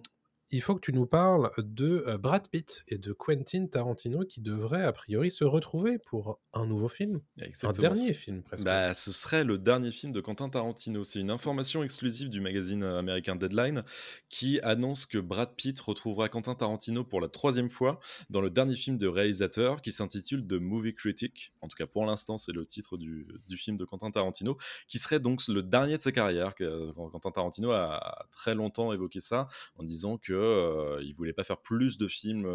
il 0.52 0.62
faut 0.62 0.76
que 0.76 0.82
tu 0.82 0.94
nous 0.94 1.06
parles 1.06 1.52
de 1.58 2.04
euh, 2.08 2.18
Brad 2.18 2.48
Pitt 2.50 2.84
et 2.88 2.98
de 2.98 3.14
Quentin 3.14 3.66
Tarantino 3.68 4.26
qui 4.26 4.42
devraient 4.42 4.84
a 4.84 4.92
priori 4.92 5.32
se 5.32 5.44
retrouver 5.44 5.98
pour 5.98 6.40
un 6.54 6.66
nouveau 6.66 6.90
film. 6.90 7.22
Exactement. 7.40 7.92
Un 7.92 7.94
dernier 7.94 8.14
film 8.14 8.44
presque. 8.44 8.66
Bah, 8.66 8.94
ce 8.94 9.12
serait 9.12 9.44
le 9.44 9.58
dernier 9.58 9.92
film 9.92 10.12
de 10.12 10.20
Quentin 10.20 10.50
Tarantino. 10.50 11.04
C'est 11.04 11.20
une 11.20 11.32
information 11.32 11.84
exclusive 11.84 12.30
du 12.30 12.42
magazine 12.42 12.84
euh, 12.84 13.00
américain 13.00 13.36
Deadline 13.36 13.84
qui 14.30 14.60
annonce 14.62 15.06
que 15.06 15.18
Brad 15.18 15.56
Pitt 15.56 15.80
retrouvera 15.80 16.28
Quentin 16.30 16.56
Tarantino 16.56 17.04
pour 17.04 17.22
la 17.22 17.30
troisième 17.30 17.70
fois 17.70 18.00
dans 18.30 18.42
le 18.42 18.50
dernier 18.50 18.76
film 18.76 18.98
de 18.98 19.08
réalisateur 19.08 19.82
qui 19.82 19.92
s'intitule 19.92 20.46
The 20.46 20.54
Movie 20.54 20.94
Critic. 20.96 21.54
En 21.62 21.68
tout 21.68 21.78
cas, 21.78 21.88
pour 21.88 22.06
l'instant, 22.06 22.38
c'est 22.38 22.52
le 22.52 22.66
titre 22.66 22.98
du, 22.98 23.28
du 23.48 23.58
film 23.58 23.78
de 23.78 23.86
Quentin 23.86 24.12
Tarantino, 24.12 24.58
qui 24.88 25.00
serait 25.00 25.20
donc 25.20 25.42
le 25.48 25.64
dernier 25.64 25.98
de 25.98 26.02
sa 26.02 26.12
carrière. 26.12 26.56
Que- 26.56 26.92
Quentin 27.10 27.32
Tarantino 27.32 27.72
a 27.72 28.26
très 28.32 28.56
longtemps 28.56 28.92
évoqué 28.92 29.22
ça 29.22 29.48
en 29.78 29.84
disant 29.84 30.18
que 30.18 30.41
euh, 30.42 31.02
il 31.04 31.14
voulait 31.14 31.34
pas 31.34 31.44
faire 31.44 31.60
plus 31.60 31.98
de 31.98 32.08
films. 32.08 32.46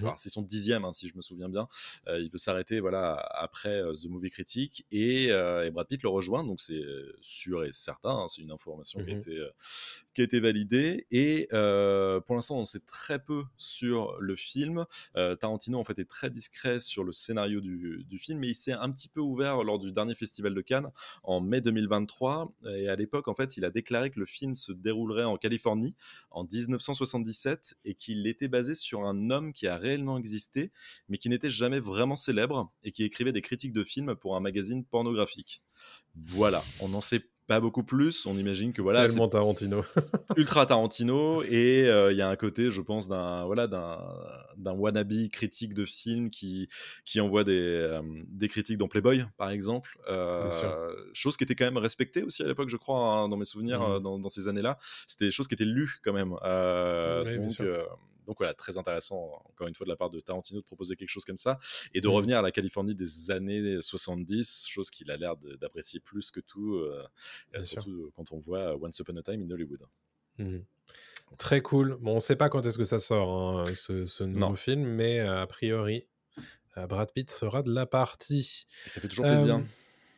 alors, 0.00 0.18
c'est 0.18 0.30
son 0.30 0.42
dixième, 0.42 0.84
hein, 0.84 0.92
si 0.92 1.08
je 1.08 1.16
me 1.16 1.22
souviens 1.22 1.48
bien. 1.48 1.68
Il 2.08 2.30
veut 2.30 2.38
s'arrêter 2.38 2.80
voilà 2.80 3.14
après 3.14 3.82
The 3.94 4.06
Movie 4.06 4.30
Critic 4.30 4.86
et, 4.90 5.26
et 5.26 5.70
Brad 5.70 5.86
Pitt 5.86 6.02
le 6.02 6.08
rejoint 6.08 6.44
donc 6.44 6.60
c'est 6.60 6.82
sûr 7.20 7.64
et 7.64 7.72
certain 7.72 8.10
hein, 8.10 8.28
c'est 8.28 8.42
une 8.42 8.50
information 8.50 9.02
qui, 9.04 9.10
a 9.10 9.14
été, 9.14 9.38
euh, 9.38 9.50
qui 10.14 10.20
a 10.20 10.24
été 10.24 10.40
validée 10.40 11.06
et 11.10 11.48
pour 11.50 12.34
l'instant 12.34 12.58
on 12.58 12.64
sait 12.64 12.80
très 12.80 13.18
peu 13.18 13.44
sur 13.56 14.16
le 14.20 14.36
film 14.36 14.84
Tarantino 15.14 15.78
en 15.78 15.84
fait 15.84 15.98
est 15.98 16.08
très 16.08 16.30
discret 16.30 16.80
sur 16.80 17.04
le 17.04 17.12
scénario 17.12 17.60
du, 17.60 18.04
du 18.08 18.18
film 18.18 18.38
mais 18.40 18.48
il 18.48 18.54
s'est 18.54 18.72
un 18.72 18.90
petit 18.90 19.08
peu 19.08 19.20
ouvert 19.20 19.62
lors 19.62 19.78
du 19.78 19.92
dernier 19.92 20.14
festival 20.14 20.54
de 20.54 20.60
Cannes 20.60 20.90
en 21.22 21.40
mai 21.40 21.60
2023 21.60 22.52
et 22.66 22.88
à 22.88 22.96
l'époque 22.96 23.28
en 23.28 23.34
fait 23.34 23.56
il 23.56 23.64
a 23.64 23.70
déclaré 23.70 24.10
que 24.10 24.20
le 24.20 24.26
film 24.26 24.54
se 24.54 24.72
déroulerait 24.72 25.24
en 25.24 25.36
Californie 25.36 25.94
en 26.30 26.44
1977 27.18 27.76
et 27.84 27.94
qu'il 27.94 28.26
était 28.26 28.48
basé 28.48 28.74
sur 28.74 29.04
un 29.04 29.30
homme 29.30 29.52
qui 29.52 29.66
a 29.66 29.76
réellement 29.76 30.18
existé 30.18 30.72
mais 31.08 31.18
qui 31.18 31.28
n'était 31.28 31.50
jamais 31.50 31.80
vraiment 31.80 32.16
célèbre 32.16 32.72
et 32.82 32.92
qui 32.92 33.04
écrivait 33.04 33.32
des 33.32 33.42
critiques 33.42 33.72
de 33.72 33.84
films 33.84 34.14
pour 34.14 34.36
un 34.36 34.40
magazine 34.40 34.84
pornographique. 34.84 35.62
Voilà, 36.14 36.62
on 36.80 36.88
n'en 36.88 37.00
sait 37.00 37.24
pas 37.46 37.60
beaucoup 37.60 37.82
plus. 37.84 38.24
On 38.26 38.36
imagine 38.38 38.72
que 38.72 38.80
voilà, 38.82 39.06
Tellement 39.06 39.28
Tarantino. 39.28 39.84
ultra 40.36 40.64
Tarantino 40.66 41.42
et 41.42 41.88
euh, 41.88 42.10
il 42.12 42.16
y 42.18 42.22
a 42.22 42.28
un 42.28 42.36
côté, 42.36 42.70
je 42.70 42.80
pense, 42.80 43.08
d'un 43.08 43.44
voilà 43.44 43.66
d'un 43.66 43.98
d'un 44.56 44.72
wannabe 44.72 45.28
critique 45.32 45.74
de 45.74 45.84
film 45.84 46.30
qui 46.30 46.68
qui 47.04 47.20
envoie 47.20 47.44
des 47.44 47.52
euh, 47.60 48.00
des 48.28 48.48
critiques 48.48 48.78
dans 48.78 48.88
Playboy, 48.88 49.24
par 49.36 49.50
exemple. 49.50 49.98
Euh, 50.08 50.42
Bien 50.42 50.50
sûr. 50.50 50.76
chose 51.12 51.36
qui 51.36 51.44
était 51.44 51.54
quand 51.54 51.64
même 51.66 51.76
respectée 51.76 52.22
aussi 52.22 52.42
à 52.42 52.46
l'époque, 52.46 52.68
je 52.68 52.76
crois, 52.76 52.98
hein, 52.98 53.28
dans 53.28 53.36
mes 53.36 53.44
souvenirs, 53.44 53.80
Mhm. 53.80 53.92
euh, 53.96 54.00
dans, 54.00 54.18
dans 54.18 54.28
ces 54.28 54.48
années-là. 54.48 54.78
C'était 55.06 55.26
des 55.26 55.30
choses 55.30 55.48
qui 55.48 55.54
étaient 55.54 55.64
lues 55.64 55.98
quand 56.02 56.12
même. 56.12 56.32
Oui, 56.32 56.38
bien 57.30 57.40
donc 57.40 57.50
sûr. 57.50 57.98
Donc 58.26 58.38
voilà, 58.38 58.54
très 58.54 58.76
intéressant, 58.78 59.42
encore 59.46 59.68
une 59.68 59.74
fois, 59.74 59.84
de 59.84 59.90
la 59.90 59.96
part 59.96 60.10
de 60.10 60.20
Tarantino 60.20 60.60
de 60.60 60.64
proposer 60.64 60.96
quelque 60.96 61.08
chose 61.10 61.24
comme 61.24 61.36
ça 61.36 61.58
et 61.92 62.00
de 62.00 62.08
Mhm. 62.08 62.14
revenir 62.14 62.38
à 62.38 62.42
la 62.42 62.50
Californie 62.52 62.94
des 62.94 63.30
années 63.30 63.78
70, 63.80 64.66
chose 64.68 64.90
qu'il 64.90 65.10
a 65.10 65.16
l'air 65.16 65.36
d'apprécier 65.60 66.00
plus 66.00 66.30
que 66.30 66.40
tout, 66.40 66.74
euh, 66.76 67.06
euh, 67.54 67.62
sûr. 67.62 67.82
surtout 67.82 68.10
quand 68.14 68.32
on 68.32 68.38
voit 68.38 68.76
Once 68.76 68.98
Upon 68.98 69.16
a 69.16 69.22
Time 69.22 69.42
in 69.42 69.50
Hollywood. 69.50 69.82
Mhm. 70.38 70.64
Très 71.38 71.60
cool. 71.62 71.96
Bon, 72.00 72.12
on 72.12 72.14
ne 72.16 72.20
sait 72.20 72.36
pas 72.36 72.48
quand 72.48 72.64
est-ce 72.66 72.78
que 72.78 72.84
ça 72.84 72.98
sort, 72.98 73.58
hein, 73.60 73.74
ce, 73.74 74.06
ce 74.06 74.24
nouveau 74.24 74.38
Non. 74.40 74.54
film, 74.54 74.82
mais 74.84 75.20
euh, 75.20 75.40
a 75.42 75.46
priori, 75.46 76.06
euh, 76.76 76.86
Brad 76.86 77.10
Pitt 77.12 77.30
sera 77.30 77.62
de 77.62 77.72
la 77.72 77.86
partie. 77.86 78.64
Et 78.86 78.88
ça 78.88 79.00
fait 79.00 79.08
toujours 79.08 79.24
plaisir. 79.24 79.62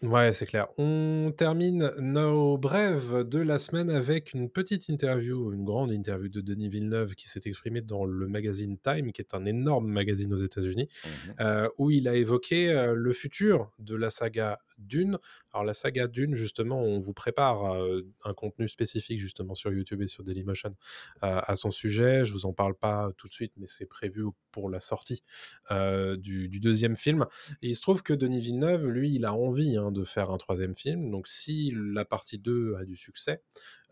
Ouais, 0.02 0.34
c'est 0.34 0.44
clair. 0.44 0.66
On 0.76 1.32
termine 1.34 1.90
nos 2.00 2.58
brèves 2.58 3.24
de 3.26 3.38
la 3.38 3.58
semaine 3.58 3.88
avec 3.88 4.34
une 4.34 4.50
petite 4.50 4.88
interview, 4.90 5.54
une 5.54 5.64
grande 5.64 5.90
interview 5.90 6.28
de 6.28 6.42
Denis 6.42 6.68
Villeneuve 6.68 7.14
qui 7.14 7.28
s'est 7.30 7.40
exprimé 7.46 7.80
dans 7.80 8.04
le 8.04 8.28
magazine 8.28 8.76
Time, 8.78 9.10
qui 9.12 9.22
est 9.22 9.34
un 9.34 9.46
énorme 9.46 9.88
magazine 9.88 10.34
aux 10.34 10.38
États-Unis, 10.38 10.88
Mhm. 11.04 11.34
euh, 11.40 11.68
où 11.78 11.90
il 11.90 12.08
a 12.08 12.14
évoqué 12.14 12.70
euh, 12.72 12.92
le 12.94 13.12
futur 13.12 13.72
de 13.78 13.96
la 13.96 14.10
saga 14.10 14.58
Dune. 14.78 15.18
Alors 15.52 15.64
la 15.64 15.74
saga 15.74 16.06
Dune, 16.06 16.34
justement, 16.34 16.80
on 16.80 16.98
vous 16.98 17.12
prépare 17.12 17.74
euh, 17.74 18.02
un 18.24 18.34
contenu 18.34 18.68
spécifique 18.68 19.20
justement 19.20 19.54
sur 19.54 19.72
YouTube 19.72 20.02
et 20.02 20.06
sur 20.06 20.22
Dailymotion 20.24 20.74
euh, 21.22 21.40
à 21.42 21.56
son 21.56 21.70
sujet. 21.70 22.24
Je 22.24 22.32
vous 22.32 22.46
en 22.46 22.52
parle 22.52 22.74
pas 22.74 23.10
tout 23.16 23.28
de 23.28 23.32
suite, 23.32 23.52
mais 23.56 23.66
c'est 23.66 23.86
prévu 23.86 24.24
pour 24.50 24.70
la 24.70 24.80
sortie 24.80 25.22
euh, 25.70 26.16
du, 26.16 26.48
deuxième 26.60 26.96
film. 26.96 27.26
Il 27.62 27.76
se 27.76 27.82
trouve 27.82 28.02
que 28.02 28.12
Denis 28.12 28.40
Villeneuve, 28.40 28.88
lui, 28.88 29.14
il 29.14 29.24
a 29.24 29.34
envie 29.34 29.76
hein, 29.76 29.92
de 29.92 30.04
faire 30.04 30.30
un 30.30 30.38
troisième 30.38 30.74
film. 30.74 31.10
Donc 31.10 31.28
si 31.28 31.72
la 31.74 32.04
partie 32.04 32.38
2 32.38 32.76
a 32.76 32.84
du 32.84 32.96
succès, 32.96 33.42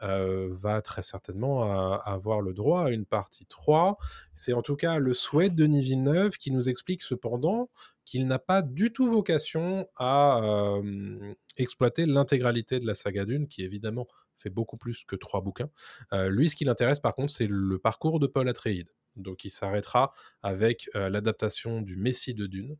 va 0.01 0.83
très 0.83 1.01
certainement 1.01 1.63
avoir 2.03 2.43
le 2.43 2.53
droit 2.53 2.85
à 2.85 2.91
une 2.91 3.07
partie 3.07 3.47
3. 3.47 3.97
C'est 4.35 4.53
en 4.53 4.61
tout 4.61 4.77
cas 4.77 4.99
le 4.99 5.15
souhait 5.15 5.49
de 5.49 5.55
Denis 5.55 5.81
Villeneuve 5.81 6.37
qui 6.37 6.51
nous 6.51 6.69
explique 6.69 7.03
cependant 7.03 7.71
qu'il 8.05 8.27
n'a 8.27 8.39
pas 8.39 8.63
du 8.63 8.93
tout 8.93 9.09
vocation 9.09 9.89
à 9.97 10.41
euh, 10.43 11.35
exploiter 11.57 12.07
l'intégralité 12.07 12.79
de 12.79 12.87
la 12.87 12.95
saga 12.95 13.25
Dune, 13.25 13.49
qui 13.49 13.63
évidemment 13.63 14.07
fait 14.39 14.51
beaucoup 14.51 14.77
plus 14.77 15.05
que 15.05 15.17
trois 15.17 15.41
bouquins. 15.41 15.71
Euh, 16.13 16.29
lui, 16.29 16.49
ce 16.49 16.57
qui 16.57 16.65
l'intéresse 16.65 17.01
par 17.01 17.15
contre, 17.15 17.33
c'est 17.33 17.49
le 17.49 17.79
parcours 17.79 18.21
de 18.21 18.27
Paul 18.27 18.49
Atreides. 18.49 18.91
Donc 19.17 19.45
il 19.45 19.51
s'arrêtera 19.51 20.13
avec 20.43 20.91
euh, 20.97 21.09
l'adaptation 21.09 21.81
du 21.81 21.97
Messie 21.97 22.35
de 22.35 22.47
Dune. 22.47 22.77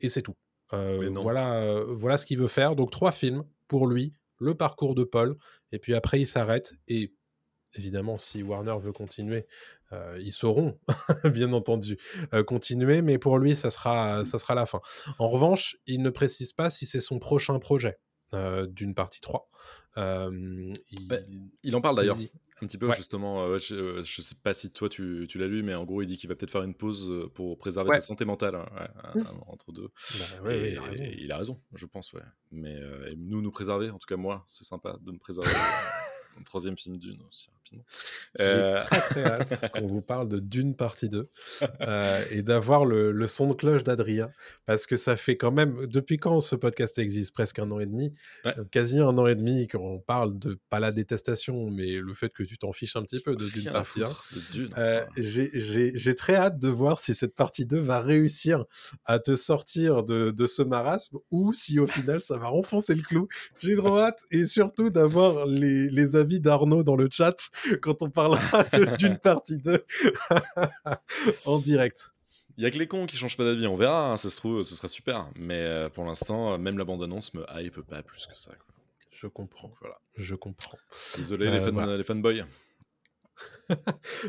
Et 0.00 0.08
c'est 0.08 0.22
tout. 0.22 0.36
Euh, 0.72 1.10
voilà, 1.14 1.82
voilà 1.88 2.16
ce 2.16 2.26
qu'il 2.26 2.38
veut 2.38 2.48
faire. 2.48 2.76
Donc 2.76 2.90
trois 2.90 3.12
films 3.12 3.44
pour 3.66 3.86
lui, 3.86 4.12
le 4.38 4.54
parcours 4.54 4.94
de 4.94 5.04
Paul, 5.04 5.36
et 5.72 5.78
puis 5.78 5.94
après 5.94 6.20
il 6.20 6.26
s'arrête. 6.26 6.74
Et 6.86 7.14
évidemment, 7.74 8.18
si 8.18 8.42
Warner 8.42 8.76
veut 8.80 8.92
continuer 8.92 9.46
ils 10.20 10.32
sauront, 10.32 10.78
bien 11.24 11.52
entendu, 11.52 11.98
continuer, 12.46 13.02
mais 13.02 13.18
pour 13.18 13.38
lui, 13.38 13.56
ça 13.56 13.70
sera, 13.70 14.24
ça 14.24 14.38
sera 14.38 14.54
la 14.54 14.66
fin. 14.66 14.80
En 15.18 15.28
revanche, 15.28 15.76
il 15.86 16.02
ne 16.02 16.10
précise 16.10 16.52
pas 16.52 16.70
si 16.70 16.86
c'est 16.86 17.00
son 17.00 17.18
prochain 17.18 17.58
projet 17.58 17.98
d'une 18.32 18.94
partie 18.94 19.20
3. 19.20 19.48
il... 19.96 20.72
Bah, 21.08 21.16
il... 21.62 21.74
en 21.76 21.80
parle 21.80 21.96
d'ailleurs 21.96 22.18
un 22.60 22.66
petit 22.66 22.78
peu 22.78 22.90
justement. 22.92 23.58
je, 23.58 23.98
ne 23.98 24.02
sais 24.02 24.34
pas 24.42 24.54
si 24.54 24.70
toi 24.70 24.88
tu, 24.88 25.26
tu 25.28 25.38
l'as 25.38 25.46
lu, 25.46 25.62
mais 25.62 25.74
en 25.74 25.84
gros, 25.84 26.02
il 26.02 26.06
dit 26.06 26.16
qu'il 26.16 26.28
va 26.28 26.34
peut-être 26.34 26.50
faire 26.50 26.62
une 26.62 26.74
pause 26.74 27.28
pour 27.34 27.56
préserver 27.58 27.90
sa 27.92 28.00
santé 28.00 28.24
mentale 28.24 28.56
hein, 28.56 28.88
mmh. 29.14 29.22
entre 29.46 29.72
deux. 29.72 29.88
Bah, 30.42 30.54
il, 30.54 30.78
a 30.78 30.92
il, 30.96 31.32
a 31.32 31.38
raison, 31.38 31.60
je 31.74 31.86
pense, 31.86 32.12
ouais. 32.12 32.22
Mais 32.50 32.76
nous, 33.16 33.40
nous 33.40 33.50
préserver, 33.50 33.90
en 33.90 33.98
tout 33.98 34.06
cas 34.06 34.16
moi, 34.16 34.44
c'est 34.48 34.64
sympa 34.64 34.98
de 35.00 35.12
me 35.12 35.18
préserver. 35.18 35.50
un 36.38 36.42
troisième 36.42 36.76
film 36.76 36.98
d'une 36.98 37.20
aussi 37.28 37.50
rapidement. 37.50 37.84
J'ai 38.38 38.44
euh, 38.44 38.74
très 38.74 39.00
très 39.00 39.24
hâte 39.26 39.72
qu'on 39.72 39.86
vous 39.86 40.00
parle 40.00 40.28
de 40.28 40.38
Dune 40.38 40.74
partie 40.74 41.08
2 41.08 41.28
euh, 41.80 42.24
et 42.30 42.42
d'avoir 42.42 42.84
le, 42.84 43.26
son 43.26 43.46
de 43.48 43.54
cloche 43.54 43.84
d'Adrien 43.84 44.30
parce 44.66 44.86
que 44.86 44.96
ça 44.96 45.16
fait 45.16 45.36
quand 45.36 45.52
même 45.52 45.86
depuis 45.86 46.18
quand 46.18 46.40
ce 46.40 46.56
podcast 46.56 46.98
existe? 46.98 47.34
Presque 47.34 47.58
un 47.58 47.70
an 47.70 47.80
et 47.80 47.86
demi, 47.86 48.14
euh, 48.46 48.52
quasi 48.70 48.98
un 49.00 49.16
an 49.18 49.26
et 49.26 49.34
demi 49.34 49.68
qu'on 49.68 49.98
parle 49.98 50.38
de 50.38 50.58
pas 50.70 50.80
la 50.80 50.92
détestation 50.92 51.70
mais 51.70 51.96
le 51.96 52.14
fait 52.14 52.30
que 52.30 52.42
tu 52.42 52.58
t'en 52.58 52.72
fiches 52.72 52.96
un 52.96 53.02
petit 53.02 53.20
peu 53.20 53.36
de 53.36 53.48
Dune 53.48 53.70
partie 53.70 54.02
1. 54.76 55.06
J'ai 55.16 56.14
très 56.14 56.36
hâte 56.36 56.58
de 56.58 56.68
voir 56.68 56.98
si 56.98 57.14
cette 57.14 57.34
partie 57.34 57.66
2 57.66 57.78
va 57.78 58.00
réussir 58.00 58.64
à 59.04 59.18
te 59.18 59.36
sortir 59.36 60.04
de, 60.04 60.30
de 60.30 60.46
ce 60.46 60.62
marasme 60.62 61.18
ou 61.30 61.52
si 61.52 61.78
au 61.78 61.86
final 61.86 62.20
ça 62.20 62.38
va 62.38 62.48
renfoncer 62.48 62.94
le 62.94 63.02
clou. 63.02 63.28
J'ai 63.58 63.76
trop 63.76 63.98
hâte 63.98 64.24
et 64.30 64.44
surtout 64.44 64.90
d'avoir 64.90 65.46
les, 65.46 65.88
les 65.90 66.16
avis 66.16 66.27
d'Arnaud 66.28 66.82
dans 66.82 66.96
le 66.96 67.08
chat 67.10 67.36
quand 67.82 68.02
on 68.02 68.10
parlera 68.10 68.64
d'une 68.96 69.18
partie 69.22 69.58
2 69.58 69.84
en 71.44 71.58
direct. 71.58 72.14
Il 72.56 72.64
y 72.64 72.66
a 72.66 72.70
que 72.70 72.78
les 72.78 72.88
cons 72.88 73.06
qui 73.06 73.16
changent 73.16 73.36
pas 73.36 73.44
d'avis, 73.44 73.66
on 73.66 73.76
verra, 73.76 74.12
hein, 74.12 74.16
ça 74.16 74.30
se 74.30 74.36
trouve, 74.36 74.62
ce 74.62 74.74
sera 74.74 74.88
super. 74.88 75.30
Mais 75.36 75.60
euh, 75.60 75.88
pour 75.88 76.04
l'instant, 76.04 76.58
même 76.58 76.76
la 76.76 76.84
bande-annonce 76.84 77.34
me 77.34 77.44
hype 77.54 77.80
pas 77.82 78.02
plus 78.02 78.26
que 78.26 78.36
ça. 78.36 78.50
Je 79.10 79.26
comprends. 79.26 79.72
Voilà. 79.80 79.96
Je 80.16 80.34
comprends. 80.34 80.78
Désolé 81.16 81.50
les, 81.50 81.58
euh, 81.58 81.96
les 81.96 82.04
fanboys. 82.04 82.44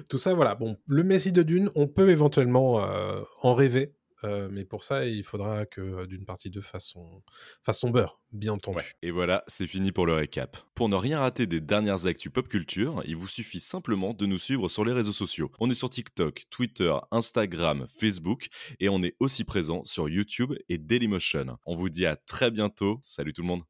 Tout 0.10 0.18
ça, 0.18 0.34
voilà. 0.34 0.56
Bon, 0.56 0.78
le 0.88 1.04
Messi 1.04 1.32
de 1.32 1.44
Dune, 1.44 1.70
on 1.76 1.88
peut 1.88 2.10
éventuellement 2.10 2.84
euh, 2.84 3.22
en 3.42 3.54
rêver. 3.54 3.94
Euh, 4.24 4.50
mais 4.52 4.66
pour 4.66 4.84
ça, 4.84 5.06
il 5.06 5.24
faudra 5.24 5.66
que 5.66 6.06
d'une 6.06 6.26
partie 6.26 6.50
de 6.50 6.62
fasse 6.62 6.88
son, 6.88 7.90
beurre, 7.90 8.20
bien 8.32 8.54
entendu. 8.54 8.84
Et 9.02 9.12
voilà, 9.12 9.44
c'est 9.48 9.68
fini 9.68 9.92
pour 9.92 10.06
le 10.06 10.14
récap. 10.14 10.58
Pour 10.76 10.90
ne 10.90 10.96
rien 10.96 11.20
rater 11.20 11.48
des 11.48 11.62
dernières 11.62 12.06
actus 12.08 12.32
pop 12.32 12.48
culture, 12.48 13.02
il 13.06 13.16
vous 13.16 13.28
suffit 13.28 13.60
simplement 13.60 14.14
de 14.14 14.26
nous 14.26 14.38
suivre 14.38 14.70
sur 14.70 14.86
les 14.86 14.94
réseaux 14.94 15.14
sociaux. 15.14 15.52
On 15.60 15.70
est 15.70 15.74
sur 15.74 15.90
TikTok, 15.90 16.46
Twitter, 16.50 16.94
Instagram, 17.12 17.88
Facebook 18.00 18.48
et 18.80 18.90
on 18.90 19.02
est 19.02 19.16
aussi 19.20 19.44
présent 19.44 19.84
sur 19.86 20.10
YouTube 20.10 20.54
et 20.70 20.78
Dailymotion. 20.78 21.58
On 21.66 21.76
vous 21.76 21.90
dit 21.90 22.06
à 22.06 22.16
très 22.16 22.52
bientôt. 22.52 23.00
Salut 23.04 23.34
tout 23.34 23.42
le 23.42 23.48
monde. 23.48 23.58